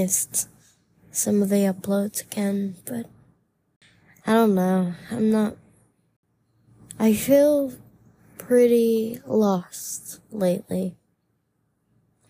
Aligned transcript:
missed 0.00 0.48
some 1.10 1.42
of 1.42 1.50
the 1.50 1.64
uploads 1.72 2.22
again, 2.22 2.76
but 2.86 3.06
I 4.26 4.32
don't 4.32 4.54
know. 4.54 4.94
I'm 5.10 5.30
not. 5.30 5.56
I 6.98 7.12
feel 7.12 7.74
pretty 8.38 9.20
lost 9.26 10.20
lately. 10.30 10.96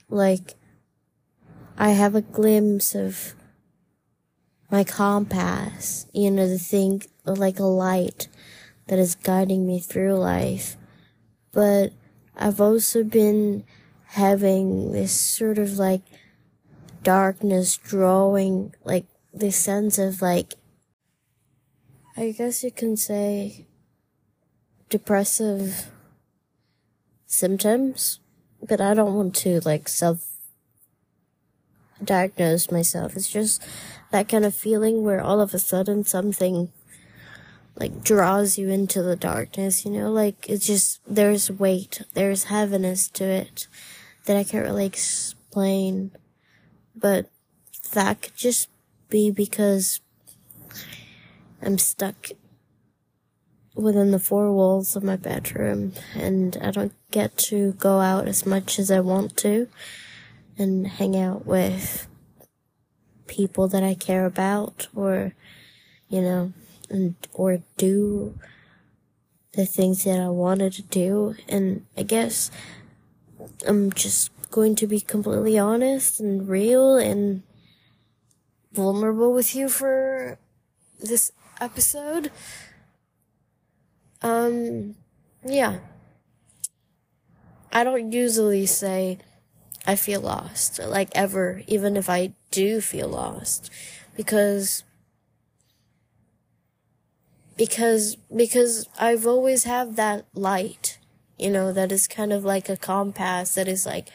Like, 0.08 0.54
I 1.78 1.90
have 1.90 2.16
a 2.16 2.22
glimpse 2.22 2.94
of 2.96 3.34
my 4.70 4.82
compass, 4.82 6.06
you 6.12 6.30
know, 6.30 6.48
the 6.48 6.58
thing 6.58 7.02
like 7.24 7.60
a 7.60 7.64
light 7.64 8.26
that 8.88 8.98
is 8.98 9.14
guiding 9.14 9.64
me 9.66 9.78
through 9.78 10.14
life. 10.14 10.76
But 11.52 11.92
I've 12.36 12.60
also 12.60 13.04
been 13.04 13.64
having 14.06 14.90
this 14.90 15.12
sort 15.12 15.58
of 15.58 15.78
like 15.78 16.02
darkness 17.02 17.76
drawing, 17.76 18.74
like 18.84 19.06
this 19.32 19.56
sense 19.56 19.98
of 19.98 20.22
like, 20.22 20.54
I 22.16 22.32
guess 22.32 22.62
you 22.62 22.70
can 22.70 22.96
say 22.96 23.66
depressive 24.88 25.90
symptoms, 27.26 28.20
but 28.66 28.80
I 28.80 28.94
don't 28.94 29.14
want 29.14 29.34
to 29.36 29.60
like 29.64 29.88
self 29.88 30.26
diagnose 32.02 32.70
myself. 32.70 33.16
It's 33.16 33.30
just 33.30 33.62
that 34.10 34.28
kind 34.28 34.44
of 34.44 34.54
feeling 34.54 35.02
where 35.02 35.20
all 35.20 35.40
of 35.40 35.54
a 35.54 35.58
sudden 35.58 36.04
something 36.04 36.72
like 37.76 38.02
draws 38.02 38.58
you 38.58 38.68
into 38.68 39.02
the 39.02 39.16
darkness, 39.16 39.84
you 39.84 39.90
know, 39.90 40.10
like 40.10 40.48
it's 40.48 40.66
just 40.66 41.00
there's 41.06 41.50
weight, 41.50 42.02
there's 42.14 42.44
heaviness 42.44 43.08
to 43.08 43.24
it 43.24 43.66
that 44.26 44.36
I 44.36 44.44
can't 44.44 44.66
really 44.66 44.86
explain. 44.86 46.12
But 46.94 47.30
that 47.92 48.22
could 48.22 48.36
just 48.36 48.68
be 49.08 49.30
because 49.30 50.00
I'm 51.62 51.78
stuck 51.78 52.30
within 53.74 54.10
the 54.10 54.18
four 54.18 54.52
walls 54.52 54.96
of 54.96 55.02
my 55.02 55.16
bedroom 55.16 55.92
and 56.14 56.56
I 56.60 56.70
don't 56.70 56.92
get 57.10 57.36
to 57.38 57.72
go 57.72 58.00
out 58.00 58.28
as 58.28 58.44
much 58.44 58.78
as 58.78 58.90
I 58.90 59.00
want 59.00 59.36
to 59.38 59.68
and 60.58 60.86
hang 60.86 61.16
out 61.16 61.46
with 61.46 62.06
people 63.26 63.68
that 63.68 63.82
I 63.82 63.94
care 63.94 64.26
about 64.26 64.88
or, 64.94 65.34
you 66.08 66.20
know, 66.20 66.52
and, 66.90 67.14
or 67.32 67.62
do 67.76 68.38
the 69.52 69.64
things 69.64 70.04
that 70.04 70.20
I 70.20 70.28
wanted 70.28 70.72
to 70.74 70.82
do. 70.82 71.36
And 71.48 71.86
I 71.96 72.02
guess 72.02 72.50
I'm 73.66 73.92
just 73.92 74.30
going 74.50 74.74
to 74.76 74.86
be 74.86 75.00
completely 75.00 75.58
honest 75.58 76.20
and 76.20 76.48
real 76.48 76.96
and 76.96 77.42
vulnerable 78.72 79.32
with 79.32 79.54
you 79.54 79.68
for 79.68 80.38
this 81.00 81.32
episode. 81.60 82.30
Um, 84.22 84.96
yeah. 85.44 85.78
I 87.72 87.84
don't 87.84 88.12
usually 88.12 88.66
say 88.66 89.18
I 89.86 89.96
feel 89.96 90.20
lost, 90.20 90.78
like 90.78 91.10
ever, 91.14 91.62
even 91.66 91.96
if 91.96 92.10
I 92.10 92.34
do 92.50 92.80
feel 92.80 93.08
lost, 93.08 93.70
because 94.16 94.84
because 97.56 98.16
because 98.34 98.88
I've 98.98 99.26
always 99.26 99.64
have 99.64 99.96
that 99.96 100.26
light, 100.34 100.98
you 101.38 101.50
know, 101.50 101.72
that 101.72 101.92
is 101.92 102.08
kind 102.08 102.32
of 102.32 102.44
like 102.44 102.68
a 102.68 102.76
compass 102.76 103.54
that 103.54 103.68
is 103.68 103.86
like 103.86 104.08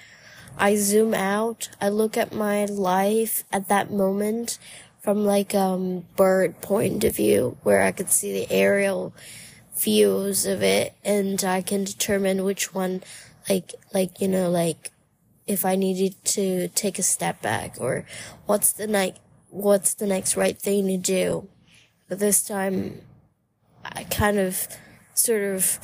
I 0.58 0.76
zoom 0.76 1.14
out, 1.14 1.70
I 1.82 1.90
look 1.90 2.18
at 2.18 2.34
my 2.34 2.66
life 2.66 3.44
at 3.52 3.68
that 3.68 3.92
moment 3.92 4.58
from 5.02 5.24
like 5.24 5.54
um 5.54 6.06
bird 6.16 6.62
point 6.62 7.04
of 7.04 7.16
view 7.16 7.58
where 7.62 7.84
I 7.84 7.92
could 7.92 8.10
see 8.10 8.34
the 8.34 8.52
aerial 8.52 9.14
views 9.78 10.46
of 10.46 10.64
it 10.64 10.96
and 11.04 11.44
I 11.44 11.62
can 11.62 11.84
determine 11.84 12.44
which 12.44 12.74
one 12.74 13.04
like 13.48 13.74
like 13.94 14.20
you 14.20 14.28
know 14.28 14.50
like 14.50 14.92
if 15.46 15.64
I 15.64 15.76
needed 15.76 16.16
to 16.26 16.70
take 16.70 16.98
a 16.98 17.04
step 17.04 17.42
back 17.42 17.76
or 17.80 18.06
what's 18.48 18.72
the 18.72 18.88
night 18.88 19.18
what's 19.50 19.94
the 19.94 20.08
next 20.08 20.36
right 20.36 20.58
thing 20.58 20.88
to 20.88 20.98
do. 20.98 21.48
But 22.10 22.20
this 22.20 22.44
time 22.44 23.02
I 23.84 24.06
kind 24.06 24.40
of 24.40 24.68
sort 25.14 25.44
of 25.44 25.80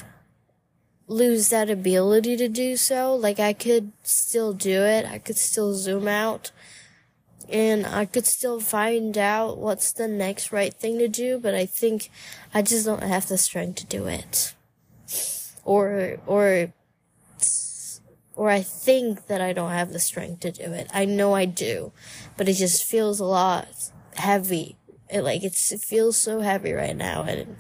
lose 1.12 1.50
that 1.50 1.70
ability 1.70 2.38
to 2.38 2.48
do 2.48 2.78
so. 2.78 3.14
Like 3.16 3.40
I 3.40 3.54
could 3.54 3.92
still 4.04 4.54
do 4.54 4.84
it. 4.84 5.06
I 5.06 5.18
could 5.20 5.38
still 5.38 5.74
zoom 5.74 6.08
out 6.08 6.52
and 7.52 7.86
I 7.86 8.06
could 8.06 8.26
still 8.26 8.60
find 8.60 9.18
out 9.18 9.58
what's 9.58 9.92
the 9.92 10.08
next 10.08 10.52
right 10.52 10.74
thing 10.74 10.98
to 11.00 11.08
do, 11.08 11.38
but 11.38 11.54
I 11.54 11.66
think 11.66 12.10
I 12.54 12.62
just 12.62 12.86
don't 12.86 13.04
have 13.04 13.28
the 13.28 13.38
strength 13.38 13.76
to 13.80 13.86
do 13.86 14.08
it. 14.08 14.56
Or, 15.64 16.18
or 16.26 16.74
or 18.36 18.50
I 18.50 18.62
think 18.62 19.28
that 19.28 19.42
I 19.42 19.54
don't 19.54 19.72
have 19.72 19.92
the 19.92 20.00
strength 20.00 20.40
to 20.40 20.52
do 20.52 20.64
it. 20.64 20.90
I 20.94 21.06
know 21.06 21.36
I 21.36 21.46
do, 21.46 21.92
but 22.38 22.48
it 22.48 22.54
just 22.54 22.84
feels 22.84 23.20
a 23.20 23.26
lot 23.26 23.68
heavy. 24.16 24.78
It 25.10 25.22
like 25.22 25.44
it's, 25.44 25.72
it 25.72 25.82
feels 25.82 26.18
so 26.18 26.40
heavy 26.40 26.72
right 26.72 26.96
now, 26.96 27.24
and 27.24 27.58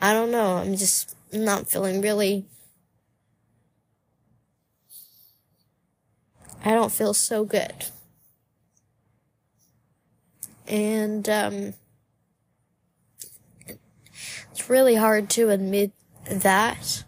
I 0.00 0.12
don't 0.12 0.30
know. 0.30 0.56
I'm 0.56 0.76
just 0.76 1.16
not 1.32 1.68
feeling 1.68 2.00
really. 2.00 2.46
I 6.64 6.70
don't 6.70 6.90
feel 6.90 7.14
so 7.14 7.44
good. 7.44 7.86
And, 10.66 11.28
um, 11.28 11.74
it's 14.50 14.70
really 14.70 14.94
hard 14.94 15.28
to 15.30 15.50
admit 15.50 15.92
that 16.30 17.04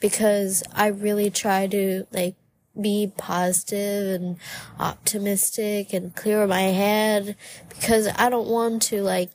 because 0.00 0.62
I 0.74 0.88
really 0.88 1.30
try 1.30 1.66
to 1.68 2.06
like 2.10 2.34
be 2.80 3.12
positive 3.16 4.20
and 4.20 4.36
optimistic 4.78 5.92
and 5.92 6.14
clear 6.14 6.46
my 6.46 6.62
head 6.62 7.36
because 7.68 8.08
I 8.16 8.30
don't 8.30 8.48
want 8.48 8.82
to 8.82 9.02
like 9.02 9.30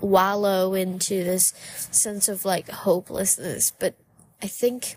wallow 0.00 0.74
into 0.74 1.24
this 1.24 1.52
sense 1.90 2.28
of 2.28 2.44
like 2.44 2.68
hopelessness. 2.68 3.72
But 3.78 3.94
I 4.42 4.46
think 4.46 4.96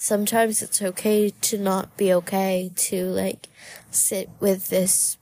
sometimes 0.00 0.62
it's 0.62 0.80
okay 0.80 1.28
to 1.28 1.58
not 1.58 1.94
be 1.98 2.10
okay, 2.10 2.72
to 2.74 3.04
like 3.04 3.48
sit 3.90 4.30
with 4.40 4.70
this 4.70 5.18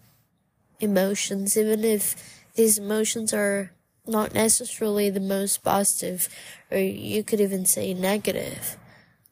emotions, 0.78 1.56
even 1.56 1.82
if 1.82 2.14
these 2.54 2.78
emotions 2.78 3.34
are 3.34 3.72
not 4.06 4.32
necessarily 4.32 5.10
the 5.10 5.18
most 5.18 5.64
positive, 5.64 6.28
or 6.70 6.78
you 6.78 7.24
could 7.24 7.40
even 7.40 7.66
say 7.66 7.92
negative. 7.92 8.76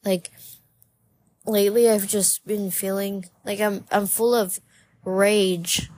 Like, 0.05 0.33
lately 1.47 1.89
I've 1.89 2.09
just 2.09 2.45
been 2.45 2.73
feeling 2.73 3.27
like 3.45 3.61
I'm, 3.61 3.85
I'm 3.93 4.09
full 4.09 4.35
of 4.35 4.59
rage 5.05 5.89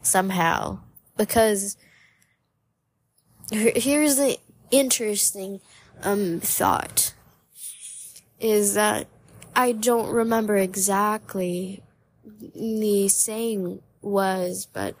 somehow 0.00 0.78
because 1.18 1.76
here's 3.52 4.16
the 4.16 4.38
interesting, 4.70 5.60
um, 6.02 6.40
thought 6.40 7.12
is 8.40 8.74
that 8.74 9.06
I 9.54 9.72
don't 9.72 10.12
remember 10.12 10.56
exactly 10.56 11.82
the 12.24 13.08
saying 13.08 13.80
was, 14.02 14.66
but 14.72 14.94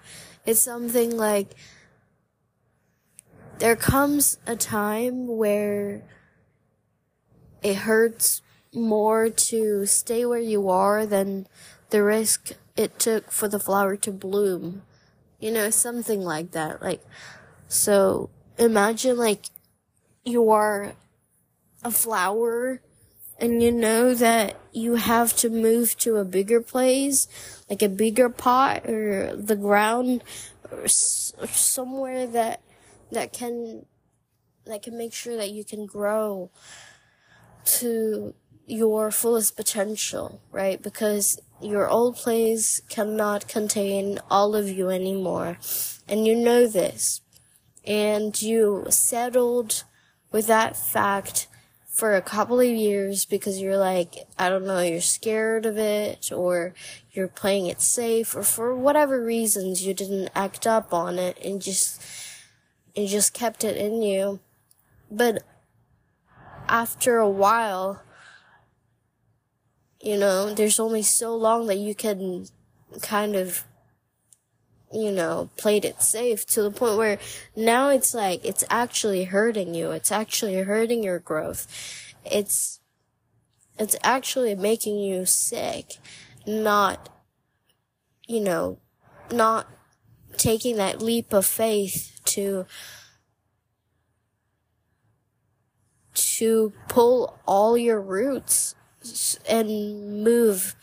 it's 0.44 0.60
something 0.60 1.16
like, 1.16 1.54
there 3.58 3.76
comes 3.76 4.38
a 4.46 4.56
time 4.56 5.26
where 5.28 6.02
it 7.62 7.76
hurts 7.76 8.42
more 8.74 9.30
to 9.30 9.86
stay 9.86 10.24
where 10.26 10.38
you 10.38 10.68
are 10.68 11.06
than 11.06 11.46
the 11.90 12.02
risk 12.02 12.52
it 12.76 12.98
took 12.98 13.30
for 13.30 13.48
the 13.48 13.58
flower 13.58 13.96
to 13.96 14.12
bloom. 14.12 14.82
You 15.40 15.50
know, 15.50 15.70
something 15.70 16.22
like 16.22 16.52
that. 16.52 16.82
Like, 16.82 17.02
so 17.68 18.30
imagine 18.58 19.16
like 19.16 19.46
you 20.24 20.50
are 20.50 20.94
a 21.82 21.90
flower 21.90 22.80
and 23.38 23.62
you 23.62 23.70
know 23.70 24.14
that 24.14 24.58
you 24.72 24.94
have 24.96 25.36
to 25.36 25.50
move 25.50 25.96
to 25.98 26.16
a 26.16 26.24
bigger 26.24 26.60
place, 26.60 27.28
like 27.68 27.82
a 27.82 27.88
bigger 27.88 28.28
pot 28.28 28.86
or 28.88 29.36
the 29.36 29.56
ground 29.56 30.22
or, 30.70 30.84
s- 30.84 31.32
or 31.38 31.46
somewhere 31.48 32.26
that 32.26 32.62
that 33.12 33.32
can 33.32 33.86
that 34.64 34.82
can 34.82 34.98
make 34.98 35.12
sure 35.12 35.36
that 35.36 35.50
you 35.50 35.64
can 35.64 35.86
grow 35.86 36.50
to 37.64 38.34
your 38.66 39.10
fullest 39.10 39.56
potential, 39.56 40.40
right? 40.50 40.82
Because 40.82 41.40
your 41.62 41.88
old 41.88 42.16
place 42.16 42.80
cannot 42.88 43.48
contain 43.48 44.18
all 44.30 44.54
of 44.56 44.68
you 44.68 44.90
anymore. 44.90 45.58
And 46.08 46.26
you 46.26 46.34
know 46.34 46.66
this. 46.66 47.20
And 47.84 48.40
you 48.42 48.86
settled 48.90 49.84
with 50.32 50.48
that 50.48 50.76
fact 50.76 51.46
for 51.96 52.14
a 52.14 52.20
couple 52.20 52.60
of 52.60 52.66
years 52.66 53.24
because 53.24 53.58
you're 53.58 53.78
like, 53.78 54.26
I 54.38 54.50
don't 54.50 54.66
know, 54.66 54.80
you're 54.80 55.00
scared 55.00 55.64
of 55.64 55.78
it 55.78 56.30
or 56.30 56.74
you're 57.12 57.26
playing 57.26 57.68
it 57.68 57.80
safe 57.80 58.36
or 58.36 58.42
for 58.42 58.76
whatever 58.76 59.24
reasons 59.24 59.86
you 59.86 59.94
didn't 59.94 60.28
act 60.34 60.66
up 60.66 60.92
on 60.92 61.18
it 61.18 61.38
and 61.42 61.62
just, 61.62 62.02
and 62.94 63.08
just 63.08 63.32
kept 63.32 63.64
it 63.64 63.78
in 63.78 64.02
you. 64.02 64.40
But 65.10 65.42
after 66.68 67.16
a 67.16 67.30
while, 67.30 68.02
you 70.02 70.18
know, 70.18 70.52
there's 70.52 70.78
only 70.78 71.02
so 71.02 71.34
long 71.34 71.66
that 71.68 71.78
you 71.78 71.94
can 71.94 72.46
kind 73.00 73.34
of 73.34 73.64
you 74.92 75.10
know, 75.10 75.50
played 75.56 75.84
it 75.84 76.00
safe 76.02 76.46
to 76.46 76.62
the 76.62 76.70
point 76.70 76.96
where 76.96 77.18
now 77.56 77.88
it's 77.88 78.14
like, 78.14 78.44
it's 78.44 78.64
actually 78.70 79.24
hurting 79.24 79.74
you. 79.74 79.90
It's 79.90 80.12
actually 80.12 80.56
hurting 80.62 81.02
your 81.02 81.18
growth. 81.18 81.66
It's, 82.24 82.80
it's 83.78 83.96
actually 84.02 84.54
making 84.54 84.98
you 84.98 85.26
sick, 85.26 85.96
not, 86.46 87.08
you 88.26 88.40
know, 88.40 88.78
not 89.30 89.66
taking 90.36 90.76
that 90.76 91.02
leap 91.02 91.32
of 91.32 91.44
faith 91.44 92.20
to, 92.24 92.66
to 96.14 96.72
pull 96.88 97.38
all 97.46 97.76
your 97.76 98.00
roots 98.00 98.74
and 99.48 100.22
move 100.22 100.74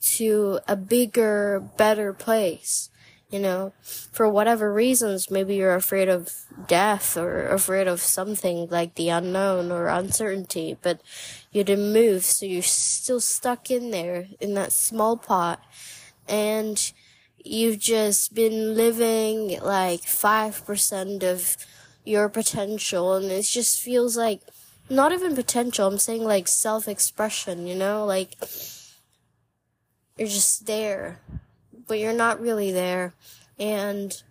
to 0.00 0.60
a 0.68 0.76
bigger, 0.76 1.60
better 1.76 2.12
place 2.12 2.90
you 3.36 3.42
know, 3.42 3.74
for 3.82 4.26
whatever 4.26 4.72
reasons, 4.72 5.30
maybe 5.30 5.56
you're 5.56 5.74
afraid 5.74 6.08
of 6.08 6.32
death 6.66 7.18
or 7.18 7.48
afraid 7.48 7.86
of 7.86 8.00
something 8.00 8.66
like 8.70 8.94
the 8.94 9.10
unknown 9.10 9.70
or 9.70 9.88
uncertainty, 9.88 10.74
but 10.80 11.02
you 11.52 11.62
didn't 11.62 11.92
move, 11.92 12.24
so 12.24 12.46
you're 12.46 12.62
still 12.62 13.20
stuck 13.20 13.70
in 13.70 13.90
there 13.90 14.28
in 14.40 14.54
that 14.54 14.72
small 14.72 15.18
pot, 15.18 15.62
and 16.26 16.92
you've 17.44 17.78
just 17.78 18.34
been 18.34 18.74
living 18.74 19.60
like 19.60 20.00
5% 20.00 21.22
of 21.22 21.58
your 22.06 22.30
potential, 22.30 23.16
and 23.16 23.26
it 23.26 23.42
just 23.42 23.82
feels 23.82 24.16
like 24.16 24.40
not 24.88 25.12
even 25.12 25.34
potential, 25.34 25.88
I'm 25.88 25.98
saying 25.98 26.24
like 26.24 26.48
self 26.48 26.88
expression, 26.88 27.66
you 27.66 27.74
know, 27.74 28.06
like 28.06 28.34
you're 30.16 30.26
just 30.26 30.64
there 30.64 31.20
but 31.86 31.98
you're 31.98 32.12
not 32.12 32.40
really 32.40 32.72
there. 32.72 33.14
And 33.58 34.22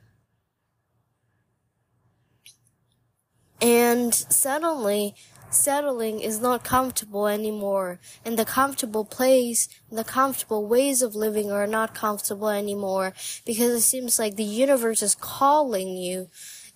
and 3.62 4.14
suddenly 4.14 5.16
settling 5.50 6.20
is 6.20 6.42
not 6.42 6.64
comfortable 6.64 7.28
anymore 7.28 8.00
and 8.26 8.38
the 8.38 8.46
comfortable 8.46 9.06
place 9.06 9.70
the 9.90 10.04
comfortable 10.04 10.68
ways 10.68 11.02
of 11.02 11.16
living 11.16 11.50
are 11.50 11.68
not 11.68 11.96
comfortable 11.96 12.50
anymore 12.50 13.14
because 13.46 13.72
it 13.72 13.82
seems 13.82 14.20
like 14.20 14.36
the 14.36 14.44
universe 14.44 15.02
is 15.02 15.16
calling 15.16 15.96
you 15.96 16.28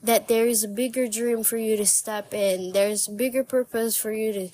that 0.01 0.29
there 0.29 0.47
is 0.47 0.63
a 0.63 0.67
bigger 0.67 1.07
dream 1.07 1.43
for 1.43 1.57
you 1.57 1.75
to 1.75 1.85
step 1.85 2.33
in 2.33 2.71
there's 2.71 3.07
a 3.07 3.11
bigger 3.11 3.43
purpose 3.43 3.97
for 3.97 4.13
you 4.13 4.31
to 4.31 4.49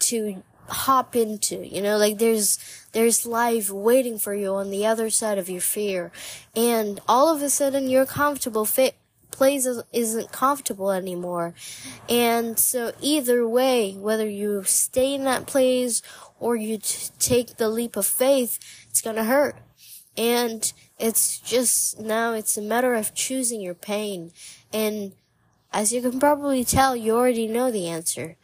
to 0.00 0.42
hop 0.68 1.14
into 1.14 1.56
you 1.66 1.82
know 1.82 1.96
like 1.98 2.18
there's 2.18 2.58
there's 2.94 3.26
life 3.26 3.70
waiting 3.70 4.18
for 4.18 4.34
you 4.34 4.54
on 4.54 4.70
the 4.70 4.86
other 4.86 5.10
side 5.10 5.36
of 5.36 5.50
your 5.50 5.60
fear. 5.60 6.10
And 6.56 7.00
all 7.06 7.34
of 7.34 7.42
a 7.42 7.50
sudden 7.50 7.90
your 7.90 8.06
comfortable 8.06 8.64
fit 8.64 8.94
place 9.30 9.66
isn't 9.92 10.30
comfortable 10.30 10.92
anymore. 10.92 11.54
And 12.08 12.58
so 12.58 12.92
either 13.00 13.46
way 13.46 13.92
whether 13.94 14.28
you 14.28 14.62
stay 14.62 15.12
in 15.12 15.24
that 15.24 15.46
place 15.46 16.02
or 16.38 16.54
you 16.54 16.78
t- 16.78 17.10
take 17.18 17.56
the 17.56 17.68
leap 17.68 17.96
of 17.96 18.06
faith 18.06 18.58
it's 18.88 19.02
gonna 19.02 19.24
hurt. 19.24 19.56
And 20.16 20.72
it's 20.98 21.40
just 21.40 21.98
now 21.98 22.32
it's 22.32 22.56
a 22.56 22.62
matter 22.62 22.94
of 22.94 23.12
choosing 23.12 23.60
your 23.60 23.74
pain. 23.74 24.30
And 24.72 25.14
as 25.72 25.92
you 25.92 26.00
can 26.00 26.20
probably 26.20 26.64
tell 26.64 26.94
you 26.94 27.16
already 27.16 27.48
know 27.48 27.72
the 27.72 27.88
answer 27.88 28.36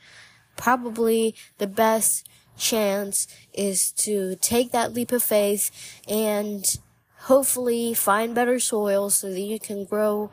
probably 0.60 1.34
the 1.56 1.66
best 1.66 2.28
chance 2.56 3.26
is 3.54 3.90
to 3.92 4.36
take 4.36 4.70
that 4.72 4.92
leap 4.92 5.10
of 5.10 5.22
faith 5.22 5.70
and 6.06 6.78
hopefully 7.22 7.94
find 7.94 8.34
better 8.34 8.60
soil 8.60 9.08
so 9.08 9.30
that 9.30 9.40
you 9.40 9.58
can 9.58 9.84
grow 9.84 10.30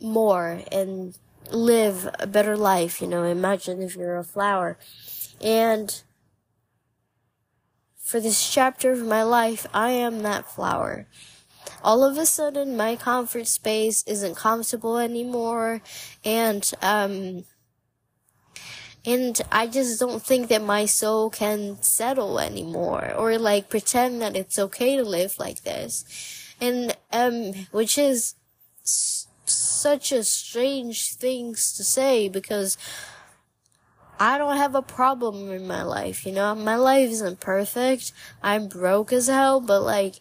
more 0.00 0.62
and 0.70 1.18
live 1.50 2.08
a 2.20 2.26
better 2.26 2.56
life. 2.56 3.00
You 3.00 3.08
know, 3.08 3.24
imagine 3.24 3.82
if 3.82 3.96
you're 3.96 4.16
a 4.16 4.24
flower. 4.24 4.78
And 5.40 6.00
for 7.96 8.20
this 8.20 8.48
chapter 8.48 8.92
of 8.92 9.04
my 9.04 9.24
life, 9.24 9.66
I 9.74 9.90
am 9.90 10.22
that 10.22 10.48
flower. 10.48 11.08
All 11.82 12.04
of 12.04 12.16
a 12.16 12.26
sudden, 12.26 12.76
my 12.76 12.96
comfort 12.96 13.46
space 13.48 14.02
isn't 14.04 14.36
comfortable 14.36 14.96
anymore, 14.96 15.82
and 16.24 16.68
um, 16.82 17.44
and 19.06 19.40
I 19.50 19.66
just 19.66 20.00
don't 20.00 20.22
think 20.22 20.48
that 20.48 20.62
my 20.62 20.84
soul 20.86 21.30
can 21.30 21.80
settle 21.82 22.38
anymore 22.40 23.12
or 23.16 23.38
like 23.38 23.68
pretend 23.68 24.20
that 24.22 24.36
it's 24.36 24.58
okay 24.58 24.96
to 24.96 25.04
live 25.04 25.38
like 25.38 25.62
this. 25.62 26.04
And, 26.60 26.96
um, 27.12 27.52
which 27.70 27.96
is 27.96 28.34
s- 28.82 29.28
such 29.44 30.12
a 30.12 30.24
strange 30.24 31.14
things 31.14 31.72
to 31.74 31.84
say 31.84 32.28
because 32.28 32.76
I 34.20 34.36
don't 34.36 34.56
have 34.56 34.74
a 34.74 34.82
problem 34.82 35.52
in 35.52 35.66
my 35.68 35.84
life, 35.84 36.26
you 36.26 36.32
know? 36.32 36.54
My 36.54 36.74
life 36.74 37.08
isn't 37.10 37.40
perfect. 37.40 38.12
I'm 38.42 38.66
broke 38.66 39.12
as 39.12 39.28
hell, 39.28 39.60
but 39.60 39.82
like, 39.82 40.16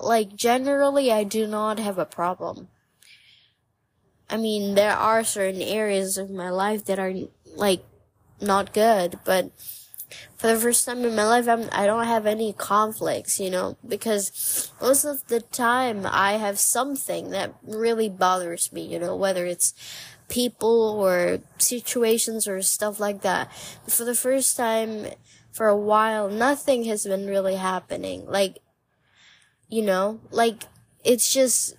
like 0.00 0.36
generally 0.36 1.10
I 1.10 1.24
do 1.24 1.46
not 1.46 1.80
have 1.80 1.98
a 1.98 2.06
problem. 2.06 2.68
I 4.30 4.36
mean, 4.36 4.74
there 4.74 4.96
are 4.96 5.24
certain 5.24 5.62
areas 5.62 6.16
of 6.16 6.30
my 6.30 6.50
life 6.50 6.84
that 6.86 6.98
are 6.98 7.12
like 7.56 7.84
not 8.44 8.72
good, 8.72 9.18
but 9.24 9.50
for 10.36 10.48
the 10.48 10.56
first 10.56 10.86
time 10.86 11.04
in 11.04 11.16
my 11.16 11.24
life, 11.24 11.48
I'm, 11.48 11.68
I 11.72 11.86
don't 11.86 12.06
have 12.06 12.26
any 12.26 12.52
conflicts, 12.52 13.40
you 13.40 13.50
know, 13.50 13.76
because 13.86 14.70
most 14.80 15.04
of 15.04 15.26
the 15.28 15.40
time 15.40 16.06
I 16.06 16.32
have 16.34 16.58
something 16.58 17.30
that 17.30 17.54
really 17.62 18.08
bothers 18.08 18.72
me, 18.72 18.82
you 18.82 18.98
know, 18.98 19.16
whether 19.16 19.46
it's 19.46 19.74
people 20.28 20.96
or 20.98 21.40
situations 21.58 22.46
or 22.46 22.62
stuff 22.62 23.00
like 23.00 23.22
that. 23.22 23.52
For 23.88 24.04
the 24.04 24.14
first 24.14 24.56
time 24.56 25.06
for 25.52 25.68
a 25.68 25.76
while, 25.76 26.28
nothing 26.28 26.84
has 26.84 27.04
been 27.04 27.26
really 27.26 27.56
happening. 27.56 28.26
Like, 28.26 28.58
you 29.68 29.82
know, 29.82 30.20
like, 30.30 30.64
it's 31.04 31.32
just 31.32 31.76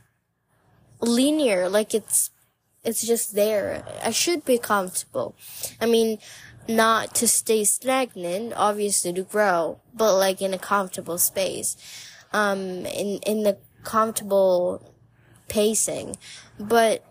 linear, 1.01 1.67
like 1.69 1.93
it's 1.93 2.31
it's 2.84 3.05
just 3.05 3.34
there. 3.34 3.84
I 4.03 4.12
should 4.12 4.45
be 4.45 4.60
comfortable. 4.60 5.36
I 5.81 5.88
mean, 5.88 6.19
not 6.67 7.13
to 7.15 7.27
stay 7.27 7.63
stagnant, 7.63 8.53
obviously 8.55 9.13
to 9.13 9.24
grow, 9.24 9.79
but 9.93 10.15
like 10.15 10.41
in 10.41 10.53
a 10.53 10.57
comfortable 10.57 11.17
space, 11.17 11.77
um, 12.34 12.86
in, 12.86 13.19
in 13.25 13.43
the 13.43 13.57
comfortable 13.84 14.93
pacing. 15.48 16.17
But 16.60 17.03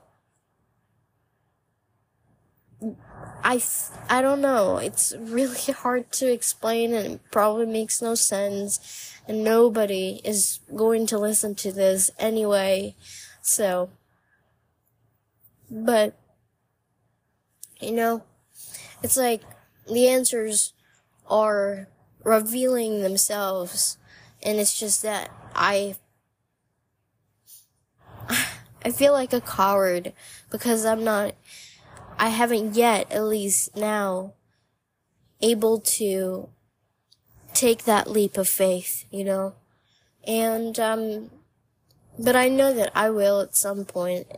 I, 3.42 3.62
I 4.08 4.22
don't 4.22 4.40
know. 4.40 4.78
It's 4.78 5.14
really 5.18 5.72
hard 5.72 6.10
to 6.12 6.32
explain 6.32 6.92
and 6.92 7.20
probably 7.30 7.66
makes 7.66 8.02
no 8.02 8.14
sense. 8.14 9.12
And 9.26 9.42
nobody 9.42 10.20
is 10.24 10.60
going 10.74 11.06
to 11.06 11.18
listen 11.18 11.54
to 11.56 11.72
this 11.72 12.10
anyway. 12.18 12.94
So, 13.40 13.90
but, 15.70 16.14
you 17.80 17.92
know, 17.92 18.22
it's 19.04 19.18
like 19.18 19.42
the 19.86 20.08
answers 20.08 20.72
are 21.28 21.88
revealing 22.24 23.02
themselves 23.02 23.98
and 24.42 24.58
it's 24.58 24.78
just 24.78 25.02
that 25.02 25.30
I 25.54 25.96
I 28.82 28.90
feel 28.90 29.12
like 29.12 29.34
a 29.34 29.42
coward 29.42 30.14
because 30.50 30.86
I'm 30.86 31.04
not 31.04 31.34
I 32.18 32.30
haven't 32.30 32.76
yet 32.76 33.12
at 33.12 33.24
least 33.24 33.76
now 33.76 34.32
able 35.42 35.80
to 35.80 36.48
take 37.52 37.84
that 37.84 38.10
leap 38.10 38.38
of 38.38 38.48
faith, 38.48 39.04
you 39.10 39.24
know. 39.24 39.54
And 40.26 40.80
um 40.80 41.30
but 42.18 42.36
I 42.36 42.48
know 42.48 42.72
that 42.72 42.90
I 42.94 43.10
will 43.10 43.42
at 43.42 43.54
some 43.54 43.84
point, 43.84 44.28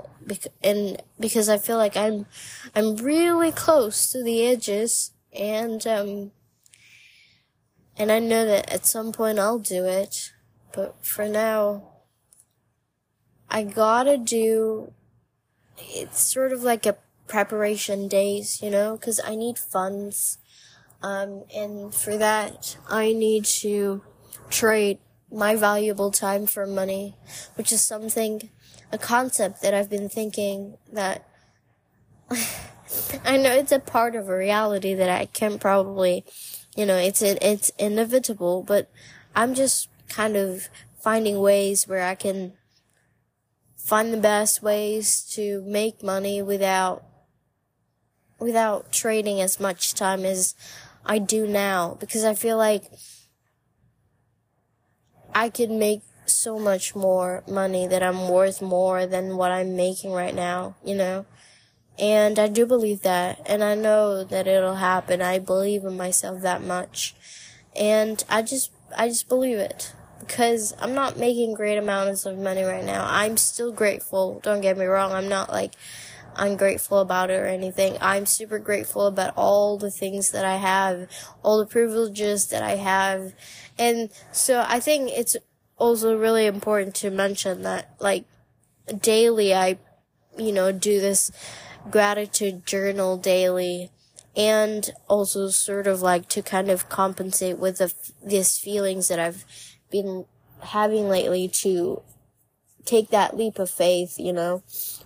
and 0.62 1.02
because 1.18 1.48
I 1.48 1.58
feel 1.58 1.76
like 1.76 1.96
I'm, 1.96 2.26
I'm 2.74 2.96
really 2.96 3.52
close 3.52 4.10
to 4.12 4.22
the 4.22 4.46
edges, 4.46 5.12
and 5.32 5.86
um, 5.86 6.32
and 7.96 8.10
I 8.12 8.18
know 8.18 8.44
that 8.46 8.70
at 8.72 8.86
some 8.86 9.12
point 9.12 9.38
I'll 9.38 9.58
do 9.58 9.84
it, 9.84 10.32
but 10.74 10.96
for 11.04 11.28
now, 11.28 11.88
I 13.50 13.62
gotta 13.62 14.18
do. 14.18 14.92
It's 15.78 16.20
sort 16.20 16.52
of 16.52 16.62
like 16.62 16.86
a 16.86 16.96
preparation 17.26 18.08
days, 18.08 18.62
you 18.62 18.70
know, 18.70 18.96
because 18.96 19.20
I 19.24 19.34
need 19.34 19.58
funds. 19.58 20.38
Um, 21.02 21.44
and 21.54 21.94
for 21.94 22.16
that, 22.16 22.76
I 22.88 23.12
need 23.12 23.44
to 23.60 24.02
trade 24.50 24.98
my 25.30 25.54
valuable 25.56 26.10
time 26.10 26.46
for 26.46 26.66
money, 26.66 27.16
which 27.56 27.72
is 27.72 27.82
something, 27.84 28.50
a 28.92 28.98
concept 28.98 29.62
that 29.62 29.74
I've 29.74 29.90
been 29.90 30.08
thinking 30.08 30.78
that 30.92 31.26
I 33.24 33.36
know 33.36 33.52
it's 33.52 33.72
a 33.72 33.78
part 33.78 34.14
of 34.14 34.28
a 34.28 34.36
reality 34.36 34.94
that 34.94 35.08
I 35.08 35.26
can 35.26 35.58
probably, 35.58 36.24
you 36.76 36.86
know, 36.86 36.96
it's 36.96 37.22
it's 37.22 37.70
inevitable, 37.78 38.62
but 38.62 38.90
I'm 39.34 39.54
just 39.54 39.88
kind 40.08 40.36
of 40.36 40.68
finding 41.00 41.40
ways 41.40 41.86
where 41.86 42.06
I 42.06 42.14
can 42.14 42.52
find 43.76 44.12
the 44.12 44.18
best 44.18 44.62
ways 44.62 45.22
to 45.34 45.62
make 45.62 46.02
money 46.02 46.42
without 46.42 47.04
without 48.38 48.92
trading 48.92 49.40
as 49.40 49.58
much 49.58 49.94
time 49.94 50.24
as 50.24 50.54
I 51.04 51.18
do 51.18 51.46
now 51.46 51.96
because 52.00 52.24
I 52.24 52.34
feel 52.34 52.56
like 52.56 52.90
I 55.34 55.48
could 55.48 55.70
make 55.70 56.02
so 56.28 56.58
much 56.58 56.94
more 56.94 57.42
money 57.48 57.86
that 57.86 58.02
I'm 58.02 58.28
worth 58.28 58.60
more 58.60 59.06
than 59.06 59.36
what 59.36 59.50
I'm 59.50 59.76
making 59.76 60.12
right 60.12 60.34
now, 60.34 60.76
you 60.84 60.94
know? 60.94 61.26
And 61.98 62.38
I 62.38 62.48
do 62.48 62.66
believe 62.66 63.02
that, 63.02 63.40
and 63.46 63.64
I 63.64 63.74
know 63.74 64.22
that 64.22 64.46
it'll 64.46 64.76
happen. 64.76 65.22
I 65.22 65.38
believe 65.38 65.84
in 65.84 65.96
myself 65.96 66.42
that 66.42 66.62
much. 66.62 67.14
And 67.74 68.22
I 68.28 68.42
just, 68.42 68.70
I 68.96 69.08
just 69.08 69.28
believe 69.28 69.58
it. 69.58 69.92
Because 70.20 70.74
I'm 70.80 70.94
not 70.94 71.18
making 71.18 71.54
great 71.54 71.78
amounts 71.78 72.26
of 72.26 72.38
money 72.38 72.64
right 72.64 72.84
now. 72.84 73.06
I'm 73.08 73.36
still 73.36 73.70
grateful. 73.70 74.40
Don't 74.42 74.60
get 74.60 74.76
me 74.76 74.86
wrong. 74.86 75.12
I'm 75.12 75.28
not 75.28 75.50
like, 75.50 75.74
ungrateful 76.38 76.98
about 76.98 77.30
it 77.30 77.40
or 77.40 77.46
anything. 77.46 77.96
I'm 78.00 78.26
super 78.26 78.58
grateful 78.58 79.06
about 79.06 79.34
all 79.36 79.78
the 79.78 79.90
things 79.90 80.30
that 80.30 80.44
I 80.44 80.56
have, 80.56 81.08
all 81.42 81.58
the 81.58 81.66
privileges 81.66 82.48
that 82.48 82.62
I 82.62 82.76
have. 82.76 83.32
And 83.78 84.10
so 84.32 84.64
I 84.66 84.80
think 84.80 85.10
it's 85.10 85.36
also 85.76 86.16
really 86.16 86.46
important 86.46 86.94
to 86.96 87.10
mention 87.10 87.62
that 87.62 87.94
like 88.00 88.24
daily 89.00 89.54
I, 89.54 89.78
you 90.38 90.52
know, 90.52 90.72
do 90.72 91.00
this 91.00 91.30
gratitude 91.90 92.66
journal 92.66 93.16
daily 93.16 93.90
and 94.36 94.90
also 95.08 95.48
sort 95.48 95.86
of 95.86 96.02
like 96.02 96.28
to 96.28 96.42
kind 96.42 96.70
of 96.70 96.88
compensate 96.88 97.58
with 97.58 97.78
the, 97.78 97.92
these 98.24 98.58
feelings 98.58 99.08
that 99.08 99.18
I've 99.18 99.44
been 99.90 100.26
having 100.60 101.08
lately 101.08 101.48
to 101.48 102.02
take 102.84 103.10
that 103.10 103.36
leap 103.36 103.58
of 103.58 103.70
faith, 103.70 104.18
you 104.18 104.32
know. 104.32 104.62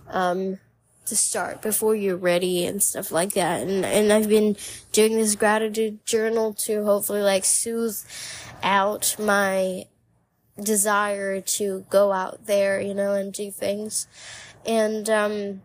Um, 0.09 0.59
to 1.05 1.15
start 1.17 1.61
before 1.61 1.93
you're 1.93 2.15
ready 2.15 2.65
and 2.65 2.81
stuff 2.81 3.11
like 3.11 3.33
that. 3.33 3.61
And, 3.61 3.83
and 3.83 4.13
I've 4.13 4.29
been 4.29 4.55
doing 4.93 5.17
this 5.17 5.35
gratitude 5.35 6.05
journal 6.05 6.53
to 6.65 6.85
hopefully 6.85 7.21
like 7.21 7.43
soothe 7.43 7.97
out 8.63 9.15
my 9.19 9.87
desire 10.63 11.41
to 11.41 11.85
go 11.89 12.11
out 12.11 12.45
there, 12.45 12.79
you 12.79 12.93
know, 12.93 13.13
and 13.13 13.33
do 13.33 13.51
things. 13.51 14.07
And, 14.65 15.09
um, 15.09 15.61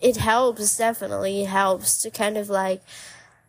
it 0.00 0.16
helps, 0.16 0.76
definitely 0.76 1.44
helps 1.44 2.02
to 2.02 2.10
kind 2.10 2.36
of 2.36 2.50
like, 2.50 2.82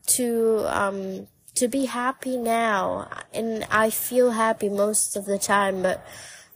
to, 0.07 0.65
um, 0.67 1.27
to 1.55 1.67
be 1.67 1.85
happy 1.85 2.37
now. 2.37 3.09
And 3.33 3.65
I 3.69 3.89
feel 3.89 4.31
happy 4.31 4.69
most 4.69 5.15
of 5.15 5.25
the 5.25 5.37
time, 5.37 5.81
but 5.81 6.05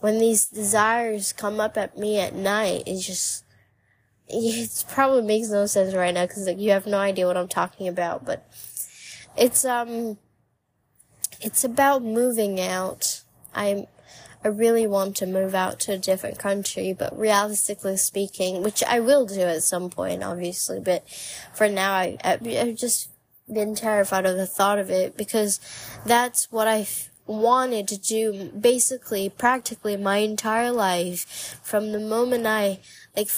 when 0.00 0.18
these 0.18 0.46
desires 0.46 1.32
come 1.32 1.60
up 1.60 1.76
at 1.76 1.98
me 1.98 2.18
at 2.18 2.34
night, 2.34 2.84
it 2.86 3.00
just, 3.00 3.44
it 4.28 4.84
probably 4.88 5.22
makes 5.22 5.48
no 5.50 5.66
sense 5.66 5.94
right 5.94 6.14
now 6.14 6.24
because 6.26 6.46
like, 6.46 6.58
you 6.58 6.70
have 6.70 6.86
no 6.86 6.98
idea 6.98 7.26
what 7.26 7.36
I'm 7.36 7.48
talking 7.48 7.88
about, 7.88 8.24
but 8.24 8.50
it's, 9.36 9.64
um, 9.64 10.16
it's 11.40 11.64
about 11.64 12.02
moving 12.02 12.60
out. 12.60 13.22
I'm, 13.54 13.86
I 14.44 14.48
really 14.48 14.86
want 14.86 15.16
to 15.16 15.26
move 15.26 15.54
out 15.54 15.80
to 15.80 15.92
a 15.92 15.98
different 15.98 16.38
country, 16.38 16.92
but 16.92 17.18
realistically 17.18 17.96
speaking, 17.96 18.62
which 18.62 18.82
I 18.84 19.00
will 19.00 19.26
do 19.26 19.40
at 19.40 19.62
some 19.62 19.90
point, 19.90 20.22
obviously, 20.22 20.80
but 20.80 21.08
for 21.52 21.68
now, 21.68 21.92
I, 21.92 22.16
I've 22.24 22.76
just 22.76 23.10
been 23.52 23.74
terrified 23.74 24.26
of 24.26 24.36
the 24.36 24.46
thought 24.46 24.78
of 24.78 24.90
it 24.90 25.16
because 25.16 25.60
that's 26.06 26.50
what 26.52 26.68
I 26.68 26.86
wanted 27.26 27.86
to 27.88 27.98
do 27.98 28.50
basically 28.58 29.28
practically 29.28 29.96
my 29.96 30.16
entire 30.18 30.72
life 30.72 31.58
from 31.62 31.92
the 31.92 32.00
moment 32.00 32.44
I 32.44 32.80
like 33.16 33.28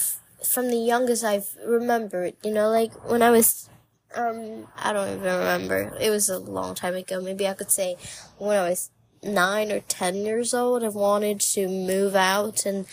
from 0.43 0.69
the 0.69 0.77
youngest 0.77 1.23
I've 1.23 1.55
remembered 1.63 2.33
you 2.43 2.51
know 2.51 2.69
like 2.69 2.91
when 3.07 3.21
I 3.21 3.29
was 3.29 3.69
um 4.15 4.67
I 4.77 4.93
don't 4.93 5.17
even 5.17 5.37
remember. 5.39 5.95
It 5.99 6.09
was 6.09 6.29
a 6.29 6.39
long 6.39 6.75
time 6.75 6.95
ago. 6.95 7.21
Maybe 7.21 7.47
I 7.47 7.53
could 7.53 7.71
say 7.71 7.97
when 8.37 8.57
I 8.57 8.69
was 8.69 8.89
9 9.23 9.71
or 9.71 9.79
10 9.79 10.15
years 10.17 10.53
old 10.53 10.83
I 10.83 10.89
wanted 10.89 11.39
to 11.39 11.67
move 11.67 12.15
out 12.15 12.65
and 12.65 12.85